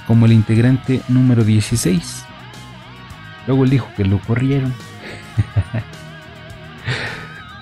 como 0.08 0.26
el 0.26 0.34
integrante 0.34 1.01
número 1.08 1.43
16. 1.43 2.26
Luego 3.47 3.64
él 3.64 3.70
dijo 3.70 3.89
que 3.95 4.06
lo 4.06 4.20
corrieron. 4.20 4.74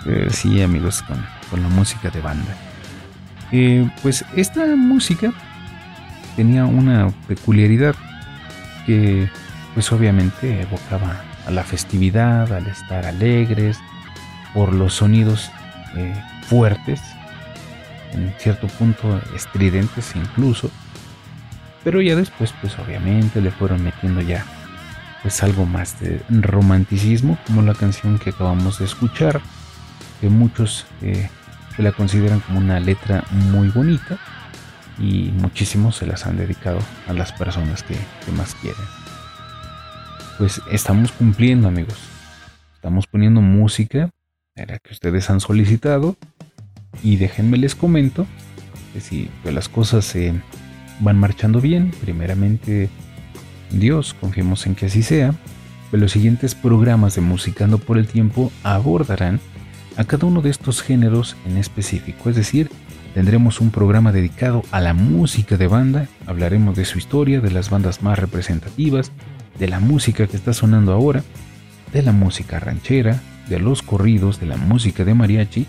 Eh, 0.07 0.29
sí, 0.31 0.59
amigos, 0.63 1.03
con, 1.03 1.23
con 1.51 1.61
la 1.61 1.69
música 1.69 2.09
de 2.09 2.21
banda. 2.21 2.57
Eh, 3.51 3.87
pues 4.01 4.25
esta 4.35 4.65
música 4.75 5.31
tenía 6.35 6.65
una 6.65 7.11
peculiaridad 7.27 7.93
que 8.87 9.29
pues 9.73 9.91
obviamente 9.91 10.61
evocaba 10.61 11.21
a 11.45 11.51
la 11.51 11.63
festividad, 11.63 12.51
al 12.51 12.67
estar 12.67 13.05
alegres, 13.05 13.77
por 14.53 14.73
los 14.73 14.95
sonidos 14.95 15.51
eh, 15.95 16.13
fuertes, 16.43 17.01
en 18.13 18.33
cierto 18.37 18.67
punto 18.67 19.21
estridentes 19.35 20.15
incluso, 20.15 20.69
pero 21.83 22.01
ya 22.01 22.15
después 22.15 22.53
pues 22.61 22.77
obviamente 22.79 23.41
le 23.41 23.51
fueron 23.51 23.83
metiendo 23.83 24.21
ya 24.21 24.45
pues 25.21 25.43
algo 25.43 25.65
más 25.65 25.99
de 25.99 26.21
romanticismo, 26.29 27.37
como 27.45 27.61
la 27.61 27.75
canción 27.75 28.17
que 28.17 28.31
acabamos 28.31 28.79
de 28.79 28.85
escuchar, 28.85 29.39
que 30.19 30.29
muchos 30.29 30.85
eh, 31.01 31.29
se 31.75 31.83
la 31.83 31.91
consideran 31.91 32.39
como 32.39 32.59
una 32.59 32.79
letra 32.79 33.23
muy 33.29 33.69
bonita 33.69 34.17
y 34.99 35.31
muchísimos 35.33 35.97
se 35.97 36.07
las 36.07 36.25
han 36.25 36.37
dedicado 36.37 36.79
a 37.07 37.13
las 37.13 37.31
personas 37.33 37.83
que, 37.83 37.95
más 38.35 38.55
quieren. 38.55 38.81
Pues 40.37 40.61
estamos 40.71 41.11
cumpliendo 41.11 41.67
amigos, 41.67 41.99
estamos 42.73 43.05
poniendo 43.05 43.41
música 43.41 44.09
la 44.55 44.79
que 44.79 44.93
ustedes 44.93 45.29
han 45.29 45.39
solicitado 45.39 46.15
y 47.01 47.15
déjenme 47.17 47.57
les 47.57 47.75
comento 47.75 48.27
que 48.93 49.01
si 49.01 49.29
las 49.43 49.69
cosas 49.69 50.05
se 50.05 50.33
van 51.01 51.19
marchando 51.19 51.59
bien, 51.59 51.91
primeramente 52.01 52.89
Dios, 53.71 54.15
confiemos 54.19 54.65
en 54.65 54.75
que 54.75 54.85
así 54.85 55.03
sea, 55.03 55.33
los 55.91 56.13
siguientes 56.13 56.55
programas 56.55 57.15
de 57.15 57.21
Musicando 57.21 57.77
por 57.77 57.97
el 57.97 58.07
Tiempo 58.07 58.51
abordarán 58.63 59.39
a 59.97 60.05
cada 60.05 60.27
uno 60.27 60.41
de 60.41 60.49
estos 60.49 60.81
géneros 60.81 61.35
en 61.45 61.57
específico, 61.57 62.29
es 62.29 62.35
decir, 62.35 62.69
tendremos 63.13 63.59
un 63.59 63.71
programa 63.71 64.11
dedicado 64.11 64.63
a 64.71 64.79
la 64.79 64.93
música 64.93 65.57
de 65.57 65.67
banda, 65.67 66.07
hablaremos 66.27 66.77
de 66.77 66.85
su 66.85 66.97
historia, 66.97 67.41
de 67.41 67.51
las 67.51 67.69
bandas 67.69 68.01
más 68.01 68.17
representativas, 68.17 69.11
de 69.59 69.67
la 69.67 69.79
música 69.79 70.27
que 70.27 70.37
está 70.37 70.53
sonando 70.53 70.93
ahora, 70.93 71.23
de 71.91 72.03
la 72.03 72.13
música 72.13 72.59
ranchera, 72.59 73.21
de 73.49 73.59
los 73.59 73.81
corridos, 73.81 74.39
de 74.39 74.45
la 74.45 74.55
música 74.55 75.03
de 75.03 75.13
mariachi, 75.13 75.65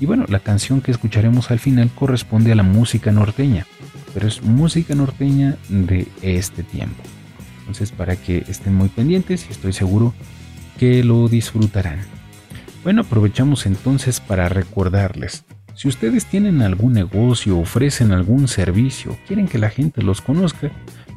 y 0.00 0.06
bueno, 0.06 0.24
la 0.28 0.40
canción 0.40 0.80
que 0.80 0.90
escucharemos 0.90 1.52
al 1.52 1.60
final 1.60 1.90
corresponde 1.94 2.50
a 2.50 2.56
la 2.56 2.64
música 2.64 3.12
norteña, 3.12 3.66
pero 4.14 4.28
es 4.28 4.42
música 4.42 4.94
norteña 4.94 5.58
de 5.68 6.08
este 6.22 6.62
tiempo. 6.62 7.02
Entonces, 7.58 7.90
para 7.92 8.16
que 8.16 8.44
estén 8.48 8.74
muy 8.74 8.88
pendientes 8.88 9.46
y 9.48 9.52
estoy 9.52 9.72
seguro 9.72 10.14
que 10.78 11.02
lo 11.02 11.28
disfrutarán. 11.28 11.98
Bueno, 12.84 13.02
aprovechamos 13.02 13.66
entonces 13.66 14.20
para 14.20 14.48
recordarles, 14.48 15.44
si 15.74 15.88
ustedes 15.88 16.26
tienen 16.26 16.62
algún 16.62 16.92
negocio, 16.92 17.58
ofrecen 17.58 18.12
algún 18.12 18.46
servicio, 18.46 19.18
quieren 19.26 19.48
que 19.48 19.58
la 19.58 19.70
gente 19.70 20.02
los 20.02 20.20
conozca, 20.20 20.70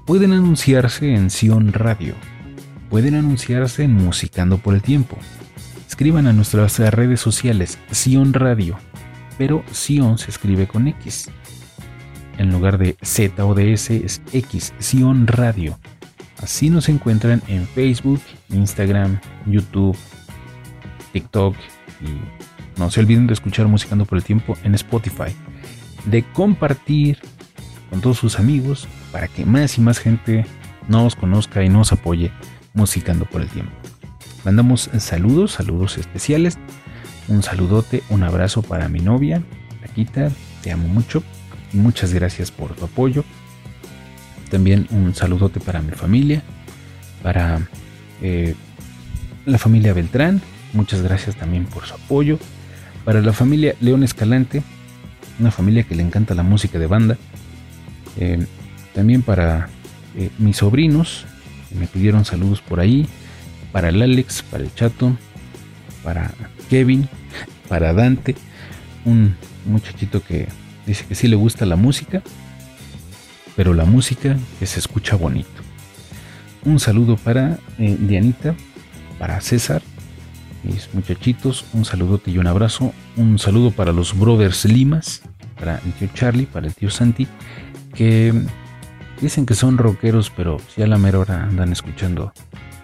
pueden 0.05 0.33
anunciarse 0.33 1.13
en 1.13 1.29
Sion 1.29 1.73
Radio. 1.73 2.15
Pueden 2.89 3.13
anunciarse 3.13 3.83
en 3.83 3.93
Musicando 3.93 4.57
por 4.57 4.73
el 4.73 4.81
Tiempo. 4.81 5.17
Escriban 5.87 6.25
a 6.25 6.33
nuestras 6.33 6.79
redes 6.79 7.19
sociales 7.19 7.77
Sion 7.91 8.33
Radio, 8.33 8.77
pero 9.37 9.63
Sion 9.71 10.17
se 10.17 10.31
escribe 10.31 10.67
con 10.67 10.87
X. 10.87 11.29
En 12.37 12.51
lugar 12.51 12.77
de 12.77 12.97
Z 13.01 13.33
es 13.59 14.21
X, 14.31 14.73
Sion 14.79 15.25
Radio. 15.27 15.77
Así 16.41 16.69
nos 16.69 16.87
encuentran 16.87 17.41
en 17.47 17.67
Facebook, 17.67 18.21
Instagram, 18.49 19.19
YouTube, 19.47 19.97
TikTok 21.13 21.55
y 22.01 22.79
no 22.79 22.91
se 22.91 22.99
olviden 22.99 23.25
de 23.25 23.33
escuchar 23.33 23.67
Musicando 23.67 24.05
por 24.05 24.19
el 24.19 24.23
Tiempo 24.23 24.55
en 24.63 24.75
Spotify, 24.75 25.35
de 26.05 26.23
compartir 26.33 27.17
con 27.89 28.01
todos 28.01 28.17
sus 28.17 28.37
amigos 28.37 28.87
para 29.11 29.27
que 29.27 29.45
más 29.45 29.79
y 29.79 29.81
más 29.81 29.97
gente 29.97 30.45
nos 30.87 31.15
conozca 31.15 31.63
y 31.63 31.69
nos 31.69 31.91
apoye 31.91 32.31
Musicando 32.75 33.25
por 33.25 33.41
el 33.41 33.49
Tiempo. 33.49 33.73
Mandamos 34.45 34.91
saludos, 34.99 35.53
saludos 35.53 35.97
especiales, 35.97 36.59
un 37.27 37.41
saludote, 37.41 38.03
un 38.09 38.21
abrazo 38.21 38.61
para 38.61 38.89
mi 38.89 38.99
novia, 38.99 39.41
Taquita, 39.81 40.29
te 40.61 40.71
amo 40.71 40.87
mucho 40.87 41.23
muchas 41.73 42.13
gracias 42.13 42.51
por 42.51 42.73
tu 42.75 42.85
apoyo. 42.85 43.23
También 44.49 44.87
un 44.91 45.13
saludote 45.13 45.59
para 45.59 45.81
mi 45.81 45.91
familia, 45.91 46.41
para 47.21 47.67
eh, 48.21 48.55
la 49.45 49.57
familia 49.57 49.93
Beltrán. 49.93 50.41
Muchas 50.73 51.01
gracias 51.01 51.35
también 51.35 51.65
por 51.65 51.85
su 51.85 51.95
apoyo. 51.95 52.39
Para 53.03 53.21
la 53.21 53.33
familia 53.33 53.75
León 53.79 54.03
Escalante, 54.03 54.63
una 55.39 55.51
familia 55.51 55.83
que 55.83 55.95
le 55.95 56.03
encanta 56.03 56.35
la 56.35 56.43
música 56.43 56.79
de 56.79 56.87
banda. 56.87 57.17
Eh, 58.17 58.45
también 58.93 59.21
para 59.21 59.69
eh, 60.15 60.29
mis 60.37 60.57
sobrinos, 60.57 61.25
me 61.77 61.87
pidieron 61.87 62.25
saludos 62.25 62.61
por 62.61 62.79
ahí. 62.79 63.07
Para 63.71 63.89
el 63.89 64.01
Alex, 64.01 64.43
para 64.43 64.63
el 64.63 64.73
Chato, 64.73 65.15
para 66.03 66.31
Kevin, 66.69 67.07
para 67.67 67.93
Dante, 67.93 68.35
un 69.05 69.35
muchachito 69.65 70.23
que 70.23 70.47
dice 70.87 71.05
que 71.05 71.13
sí 71.13 71.27
le 71.27 71.35
gusta 71.35 71.67
la 71.67 71.75
música 71.75 72.23
pero 73.57 73.73
la 73.73 73.85
música 73.85 74.37
que 74.59 74.67
se 74.67 74.79
escucha 74.79 75.17
bonito. 75.17 75.49
Un 76.63 76.79
saludo 76.79 77.17
para 77.17 77.57
eh, 77.79 77.97
Dianita, 77.99 78.55
para 79.17 79.41
César, 79.41 79.81
mis 80.63 80.93
muchachitos, 80.93 81.65
un 81.73 81.83
saludote 81.83 82.29
y 82.29 82.37
un 82.37 82.45
abrazo. 82.45 82.93
Un 83.15 83.39
saludo 83.39 83.71
para 83.71 83.91
los 83.91 84.17
brothers 84.17 84.65
Limas, 84.65 85.23
para 85.59 85.79
el 85.83 85.91
tío 85.93 86.07
Charlie, 86.13 86.45
para 86.45 86.67
el 86.67 86.75
tío 86.75 86.91
Santi, 86.91 87.27
que 87.95 88.31
dicen 89.19 89.47
que 89.47 89.55
son 89.55 89.79
rockeros, 89.79 90.29
pero 90.29 90.59
si 90.75 90.83
a 90.83 90.87
la 90.87 90.99
mera 90.99 91.17
hora 91.17 91.43
andan 91.43 91.71
escuchando 91.71 92.31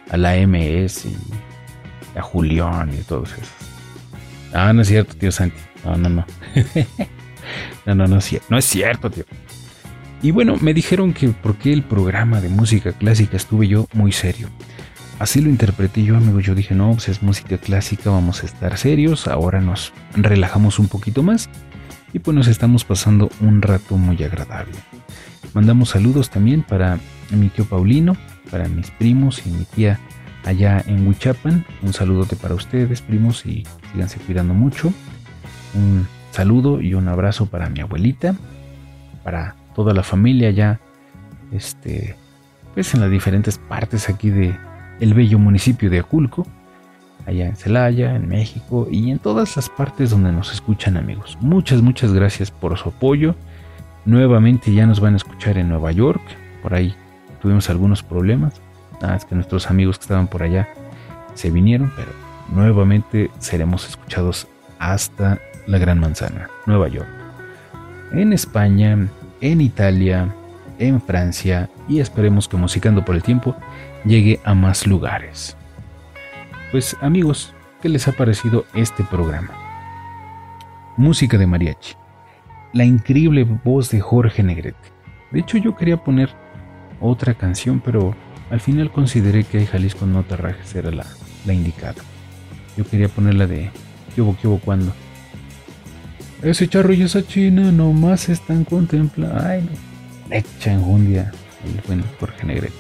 a 0.10 0.18
la 0.18 0.36
MS 0.36 1.06
y 1.06 2.18
a 2.18 2.24
Julián 2.24 2.92
y 3.00 3.04
todos 3.04 3.32
esos. 3.34 3.48
Ah, 4.54 4.74
no 4.74 4.82
es 4.82 4.88
cierto, 4.88 5.16
tío 5.16 5.32
Santi. 5.32 5.60
No, 5.86 5.98
no, 5.98 6.10
no. 6.10 6.26
no, 7.86 7.96
no, 7.96 8.08
no, 8.08 8.20
no 8.50 8.58
es 8.58 8.66
cierto, 8.66 9.10
tío. 9.10 9.26
Y 10.22 10.32
bueno, 10.32 10.56
me 10.62 10.74
dijeron 10.74 11.14
que 11.14 11.28
porque 11.30 11.74
el 11.74 11.84
programa 11.84 12.40
de 12.40 12.48
música 12.48 12.94
clásica 12.94 13.36
estuve 13.36 13.68
yo 13.68 13.88
muy 13.94 14.14
serio. 14.14 14.50
Así 15.20 15.42
lo 15.42 15.50
interpreté 15.50 16.04
yo, 16.04 16.16
amigo. 16.16 16.40
Yo 16.40 16.56
dije, 16.56 16.74
no, 16.76 16.92
pues 16.92 17.10
es 17.10 17.22
música 17.22 17.58
clásica, 17.58 18.10
vamos 18.10 18.42
a 18.42 18.46
estar 18.46 18.78
serios. 18.78 19.28
Ahora 19.28 19.60
nos 19.60 19.92
relajamos 20.16 20.80
un 20.80 20.88
poquito 20.88 21.24
más. 21.24 21.50
Y 22.14 22.20
pues 22.20 22.36
nos 22.36 22.48
estamos 22.48 22.86
pasando 22.86 23.30
un 23.42 23.62
rato 23.62 23.98
muy 23.98 24.24
agradable. 24.24 24.76
Mandamos 25.54 25.90
saludos 25.90 26.30
también 26.30 26.64
para 26.64 27.00
mi 27.30 27.50
tío 27.50 27.66
Paulino, 27.66 28.16
para 28.50 28.68
mis 28.68 28.92
primos 28.92 29.46
y 29.46 29.50
mi 29.50 29.66
tía 29.66 30.00
allá 30.46 30.84
en 30.88 31.06
Huichapan. 31.06 31.66
Un 31.82 31.92
saludote 31.92 32.36
para 32.36 32.56
ustedes, 32.56 33.02
primos, 33.02 33.46
y 33.46 33.66
síganse 33.92 34.20
cuidando 34.20 34.54
mucho. 34.54 34.94
Un 35.74 36.08
saludo 36.34 36.82
y 36.82 36.96
un 36.96 37.08
abrazo 37.08 37.46
para 37.46 37.70
mi 37.70 37.82
abuelita, 37.82 38.36
para 39.24 39.56
toda 39.76 39.94
la 39.94 40.02
familia 40.02 40.50
ya, 40.50 40.80
este, 41.52 42.16
pues 42.74 42.94
en 42.96 43.02
las 43.02 43.12
diferentes 43.12 43.60
partes 43.60 44.10
aquí 44.10 44.32
de 44.32 44.58
el 45.00 45.14
bello 45.14 45.38
municipio 45.38 45.92
de 45.92 46.00
Aculco, 46.00 46.48
allá 47.28 47.46
en 47.46 47.56
Celaya, 47.56 48.16
en 48.16 48.28
México 48.28 48.88
y 48.90 49.12
en 49.12 49.20
todas 49.20 49.56
las 49.56 49.70
partes 49.70 50.10
donde 50.10 50.32
nos 50.32 50.52
escuchan 50.52 50.98
amigos. 50.98 51.38
Muchas, 51.40 51.84
muchas 51.84 52.12
gracias 52.14 52.50
por 52.50 52.76
su 52.80 52.90
apoyo. 52.90 53.36
Nuevamente 54.06 54.74
ya 54.74 54.88
nos 54.88 55.00
van 55.00 55.14
a 55.14 55.18
escuchar 55.18 55.60
en 55.60 55.70
Nueva 55.70 55.92
York, 55.92 56.22
por 56.64 56.74
ahí 56.74 56.96
tuvimos 57.44 57.70
algunos 57.70 58.02
problemas. 58.02 58.60
Ah, 59.04 59.16
es 59.16 59.26
que 59.26 59.36
nuestros 59.36 59.70
amigos 59.70 60.00
que 60.00 60.04
estaban 60.04 60.28
por 60.28 60.42
allá 60.42 60.68
se 61.36 61.52
vinieron, 61.52 61.92
pero 61.96 62.10
nuevamente 62.50 63.30
seremos 63.38 63.88
escuchados 63.88 64.48
hasta 64.80 65.40
la 65.68 65.78
Gran 65.78 66.00
Manzana, 66.00 66.50
Nueva 66.66 66.88
York. 66.88 67.08
En 68.12 68.34
España, 68.34 69.08
en 69.42 69.62
Italia, 69.62 70.34
en 70.80 71.02
Francia 71.02 71.70
y 71.88 72.00
esperemos 72.00 72.48
que 72.48 72.58
Musicando 72.58 73.04
por 73.06 73.16
el 73.16 73.24
Tiempo 73.24 73.56
llegue 74.06 74.40
a 74.44 74.54
más 74.54 74.88
lugares. 74.88 75.58
Pues 76.72 76.96
amigos, 77.02 77.54
¿qué 77.82 77.90
les 77.90 78.08
ha 78.08 78.12
parecido 78.12 78.66
este 78.74 79.04
programa? 79.04 79.52
Música 80.98 81.38
de 81.38 81.48
mariachi. 81.48 81.96
La 82.74 82.84
increíble 82.84 83.44
voz 83.44 83.90
de 83.92 84.00
Jorge 84.00 84.44
Negrete. 84.44 84.90
De 85.32 85.40
hecho 85.40 85.58
yo 85.58 85.76
quería 85.76 85.98
poner 85.98 86.30
otra 87.00 87.34
canción, 87.34 87.80
pero 87.80 88.16
al 88.50 88.60
final 88.60 88.92
consideré 88.92 89.44
que 89.44 89.66
Jalisco 89.66 90.06
no 90.06 90.24
te 90.24 90.38
rajes 90.38 90.76
era 90.76 90.92
la, 90.92 91.06
la 91.46 91.54
indicada. 91.54 92.02
Yo 92.78 92.86
quería 92.86 93.08
poner 93.08 93.36
la 93.36 93.48
de 93.48 93.72
¿Qué 94.14 94.22
hubo, 94.22 94.38
qué 94.40 94.48
hubo, 94.48 94.60
cuándo? 94.60 94.94
Ese 96.44 96.68
charro 96.68 96.94
y 96.94 97.02
esa 97.02 97.26
china 97.26 97.72
nomás 97.72 98.28
están 98.28 98.66
contemplando. 98.66 99.42
Ay, 99.46 99.62
no. 99.62 100.36
Echa 100.36 100.74
enjundia 100.74 101.32
el 101.64 101.82
buen 101.88 102.04
Jorge 102.20 102.46
Negrete. 102.46 102.74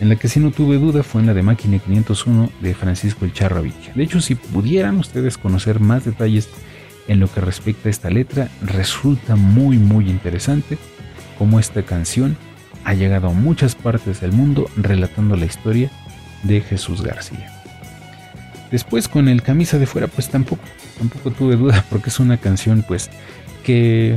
En 0.00 0.08
la 0.08 0.16
que 0.16 0.26
sí 0.26 0.40
no 0.40 0.50
tuve 0.50 0.78
duda 0.78 1.04
fue 1.04 1.20
en 1.20 1.28
la 1.28 1.34
de 1.34 1.42
Máquina 1.42 1.78
501 1.78 2.50
de 2.60 2.74
Francisco 2.74 3.24
El 3.24 3.32
Charro 3.32 3.58
Avilla. 3.58 3.92
De 3.94 4.02
hecho, 4.02 4.20
si 4.20 4.34
pudieran 4.34 4.98
ustedes 4.98 5.38
conocer 5.38 5.78
más 5.78 6.04
detalles 6.04 6.48
en 7.06 7.20
lo 7.20 7.32
que 7.32 7.40
respecta 7.40 7.88
a 7.88 7.90
esta 7.90 8.10
letra, 8.10 8.48
resulta 8.62 9.36
muy 9.36 9.78
muy 9.78 10.10
interesante 10.10 10.76
cómo 11.38 11.60
esta 11.60 11.82
canción 11.84 12.36
ha 12.84 12.94
llegado 12.94 13.28
a 13.28 13.32
muchas 13.32 13.76
partes 13.76 14.20
del 14.20 14.32
mundo 14.32 14.68
relatando 14.76 15.36
la 15.36 15.46
historia 15.46 15.90
de 16.42 16.60
Jesús 16.62 17.02
García. 17.02 17.57
Después 18.70 19.08
con 19.08 19.28
el 19.28 19.42
camisa 19.42 19.78
de 19.78 19.86
fuera 19.86 20.08
pues 20.08 20.28
tampoco, 20.28 20.62
tampoco 20.98 21.30
tuve 21.30 21.56
duda 21.56 21.84
porque 21.90 22.10
es 22.10 22.20
una 22.20 22.36
canción 22.36 22.84
pues 22.86 23.10
que 23.64 24.16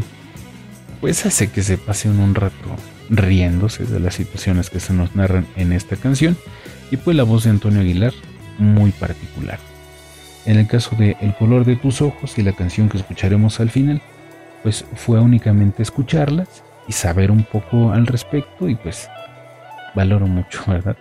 pues 1.00 1.26
hace 1.26 1.50
que 1.50 1.64
se 1.64 1.78
pase 1.78 2.10
un 2.10 2.36
rato 2.36 2.76
riéndose 3.10 3.86
de 3.86 4.00
las 4.00 4.16
situaciones 4.16 4.70
que 4.70 4.80
se 4.80 4.94
nos 4.94 5.16
narran 5.16 5.48
en 5.56 5.74
esta 5.74 5.96
canción 5.96 6.38
y 6.92 6.98
pues 6.98 7.18
la 7.18 7.24
voz 7.24 7.44
de 7.44 7.50
Antonio 7.50 7.82
Aguilar 7.82 8.14
muy 8.58 8.92
particular. 8.92 9.60
En 10.46 10.58
el 10.58 10.68
caso 10.68 10.96
de 10.96 11.18
El 11.22 11.36
color 11.36 11.66
de 11.66 11.76
tus 11.76 12.02
ojos 12.02 12.38
y 12.38 12.44
la 12.44 12.54
canción 12.54 12.90
que 12.90 12.98
escucharemos 12.98 13.60
al 13.60 13.70
final, 13.70 14.02
pues 14.64 14.86
fue 14.96 15.20
únicamente 15.20 15.84
escucharlas 15.84 16.64
y 16.88 16.94
saber 16.94 17.32
un 17.32 17.44
poco 17.44 17.92
al 17.92 18.08
respecto 18.08 18.68
y 18.68 18.76
pues 18.76 19.10
valoro 19.96 20.28
mucho, 20.28 20.64
¿verdad? 20.68 20.98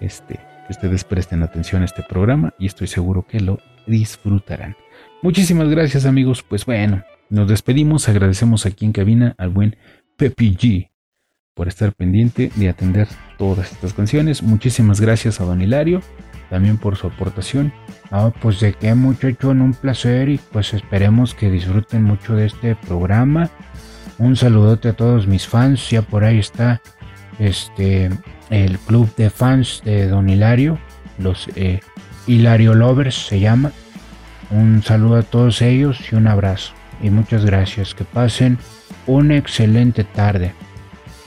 Este, 0.00 0.40
que 0.70 0.74
ustedes 0.74 1.02
presten 1.02 1.42
atención 1.42 1.82
a 1.82 1.84
este 1.84 2.04
programa 2.04 2.54
y 2.56 2.66
estoy 2.66 2.86
seguro 2.86 3.26
que 3.26 3.40
lo 3.40 3.58
disfrutarán. 3.88 4.76
Muchísimas 5.20 5.68
gracias 5.68 6.06
amigos, 6.06 6.44
pues 6.44 6.64
bueno, 6.64 7.02
nos 7.28 7.48
despedimos, 7.48 8.08
agradecemos 8.08 8.66
aquí 8.66 8.84
en 8.84 8.92
cabina 8.92 9.34
al 9.36 9.50
buen 9.50 9.76
Pepi 10.16 10.54
G 10.54 10.90
por 11.54 11.66
estar 11.66 11.92
pendiente 11.92 12.52
de 12.54 12.68
atender 12.68 13.08
todas 13.36 13.72
estas 13.72 13.94
canciones. 13.94 14.44
Muchísimas 14.44 15.00
gracias 15.00 15.40
a 15.40 15.44
Don 15.44 15.60
Hilario 15.60 16.02
también 16.50 16.78
por 16.78 16.94
su 16.94 17.08
aportación. 17.08 17.72
Ah, 18.12 18.30
pues 18.40 18.60
de 18.60 18.72
qué 18.72 18.94
muchacho, 18.94 19.50
un 19.50 19.74
placer 19.74 20.28
y 20.28 20.38
pues 20.52 20.72
esperemos 20.72 21.34
que 21.34 21.50
disfruten 21.50 22.04
mucho 22.04 22.36
de 22.36 22.46
este 22.46 22.76
programa. 22.76 23.50
Un 24.18 24.36
saludote 24.36 24.90
a 24.90 24.92
todos 24.92 25.26
mis 25.26 25.48
fans, 25.48 25.90
ya 25.90 26.02
por 26.02 26.22
ahí 26.22 26.38
está 26.38 26.80
este 27.40 28.10
el 28.50 28.78
club 28.78 29.12
de 29.16 29.30
fans 29.30 29.82
de 29.84 30.06
Don 30.06 30.28
Hilario, 30.28 30.78
los 31.18 31.48
eh, 31.56 31.80
Hilario 32.26 32.74
Lovers 32.74 33.26
se 33.26 33.40
llama. 33.40 33.72
Un 34.50 34.82
saludo 34.82 35.16
a 35.16 35.22
todos 35.22 35.62
ellos 35.62 36.00
y 36.10 36.16
un 36.16 36.26
abrazo 36.26 36.72
y 37.02 37.10
muchas 37.10 37.44
gracias. 37.44 37.94
Que 37.94 38.04
pasen 38.04 38.58
una 39.06 39.36
excelente 39.36 40.04
tarde. 40.04 40.52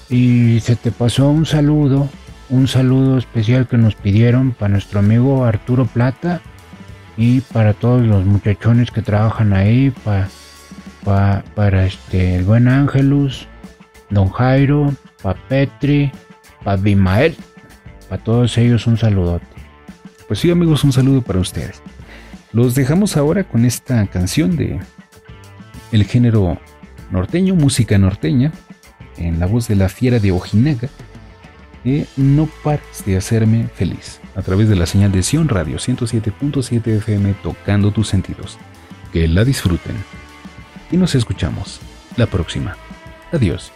Y 0.10 0.60
se 0.60 0.76
te 0.76 0.92
pasó 0.92 1.30
un 1.30 1.46
saludo, 1.46 2.10
un 2.50 2.68
saludo 2.68 3.18
especial 3.18 3.68
que 3.68 3.78
nos 3.78 3.96
pidieron 3.96 4.52
para 4.52 4.70
nuestro 4.70 5.00
amigo 5.00 5.46
Arturo 5.46 5.86
Plata 5.86 6.42
y 7.18 7.42
para 7.42 7.74
todos 7.74 8.06
los 8.06 8.26
muchachones 8.26 8.92
que 8.92 9.02
trabajan 9.02 9.54
ahí, 9.54 9.92
para, 10.04 11.44
para 11.56 11.86
este, 11.86 12.36
el 12.36 12.44
buen 12.44 12.68
Ángelus, 12.68 13.48
Don 14.10 14.30
Jairo, 14.30 14.94
para 15.24 15.40
Petri, 15.48 16.12
para 16.64 16.78
Bimael, 16.78 17.36
para 18.08 18.24
todos 18.24 18.56
ellos 18.60 18.86
un 18.86 18.98
saludote. 18.98 19.48
Pues 20.28 20.40
sí 20.40 20.52
amigos, 20.52 20.84
un 20.84 20.94
saludo 20.94 21.24
para 21.24 21.40
ustedes. 21.40 21.82
Los 22.52 22.76
dejamos 22.76 23.18
ahora 23.18 23.44
con 23.44 23.66
esta 23.66 24.06
canción 24.06 24.56
de 24.56 24.80
el 25.92 26.04
género 26.06 26.60
norteño, 27.10 27.56
música 27.56 27.98
norteña, 27.98 28.52
en 29.18 29.40
la 29.40 29.48
voz 29.48 29.68
de 29.68 29.76
la 29.76 29.90
fiera 29.90 30.20
de 30.20 30.32
Ojinaga, 30.32 30.90
que 31.84 32.06
no 32.16 32.48
pares 32.64 33.04
de 33.06 33.18
hacerme 33.18 33.68
feliz, 33.74 34.20
a 34.36 34.42
través 34.42 34.70
de 34.70 34.76
la 34.76 34.86
señal 34.86 35.12
de 35.12 35.24
Sion 35.24 35.50
Radio 35.50 35.78
107.7 35.78 36.88
FM 36.98 37.34
tocando 37.44 37.92
tus 37.92 38.08
sentidos. 38.08 38.58
Que 39.12 39.28
la 39.28 39.44
disfruten. 39.46 39.96
Y 40.92 40.98
nos 40.98 41.14
escuchamos 41.14 41.80
la 42.18 42.26
próxima. 42.26 42.78
Adiós. 43.32 43.73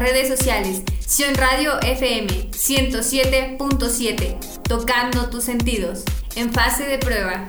Redes 0.00 0.28
sociales. 0.28 0.82
Sion 1.06 1.34
Radio 1.34 1.78
FM 1.82 2.50
107.7, 2.52 4.62
tocando 4.62 5.28
tus 5.28 5.44
sentidos, 5.44 6.04
en 6.36 6.52
fase 6.52 6.86
de 6.86 6.98
prueba. 6.98 7.46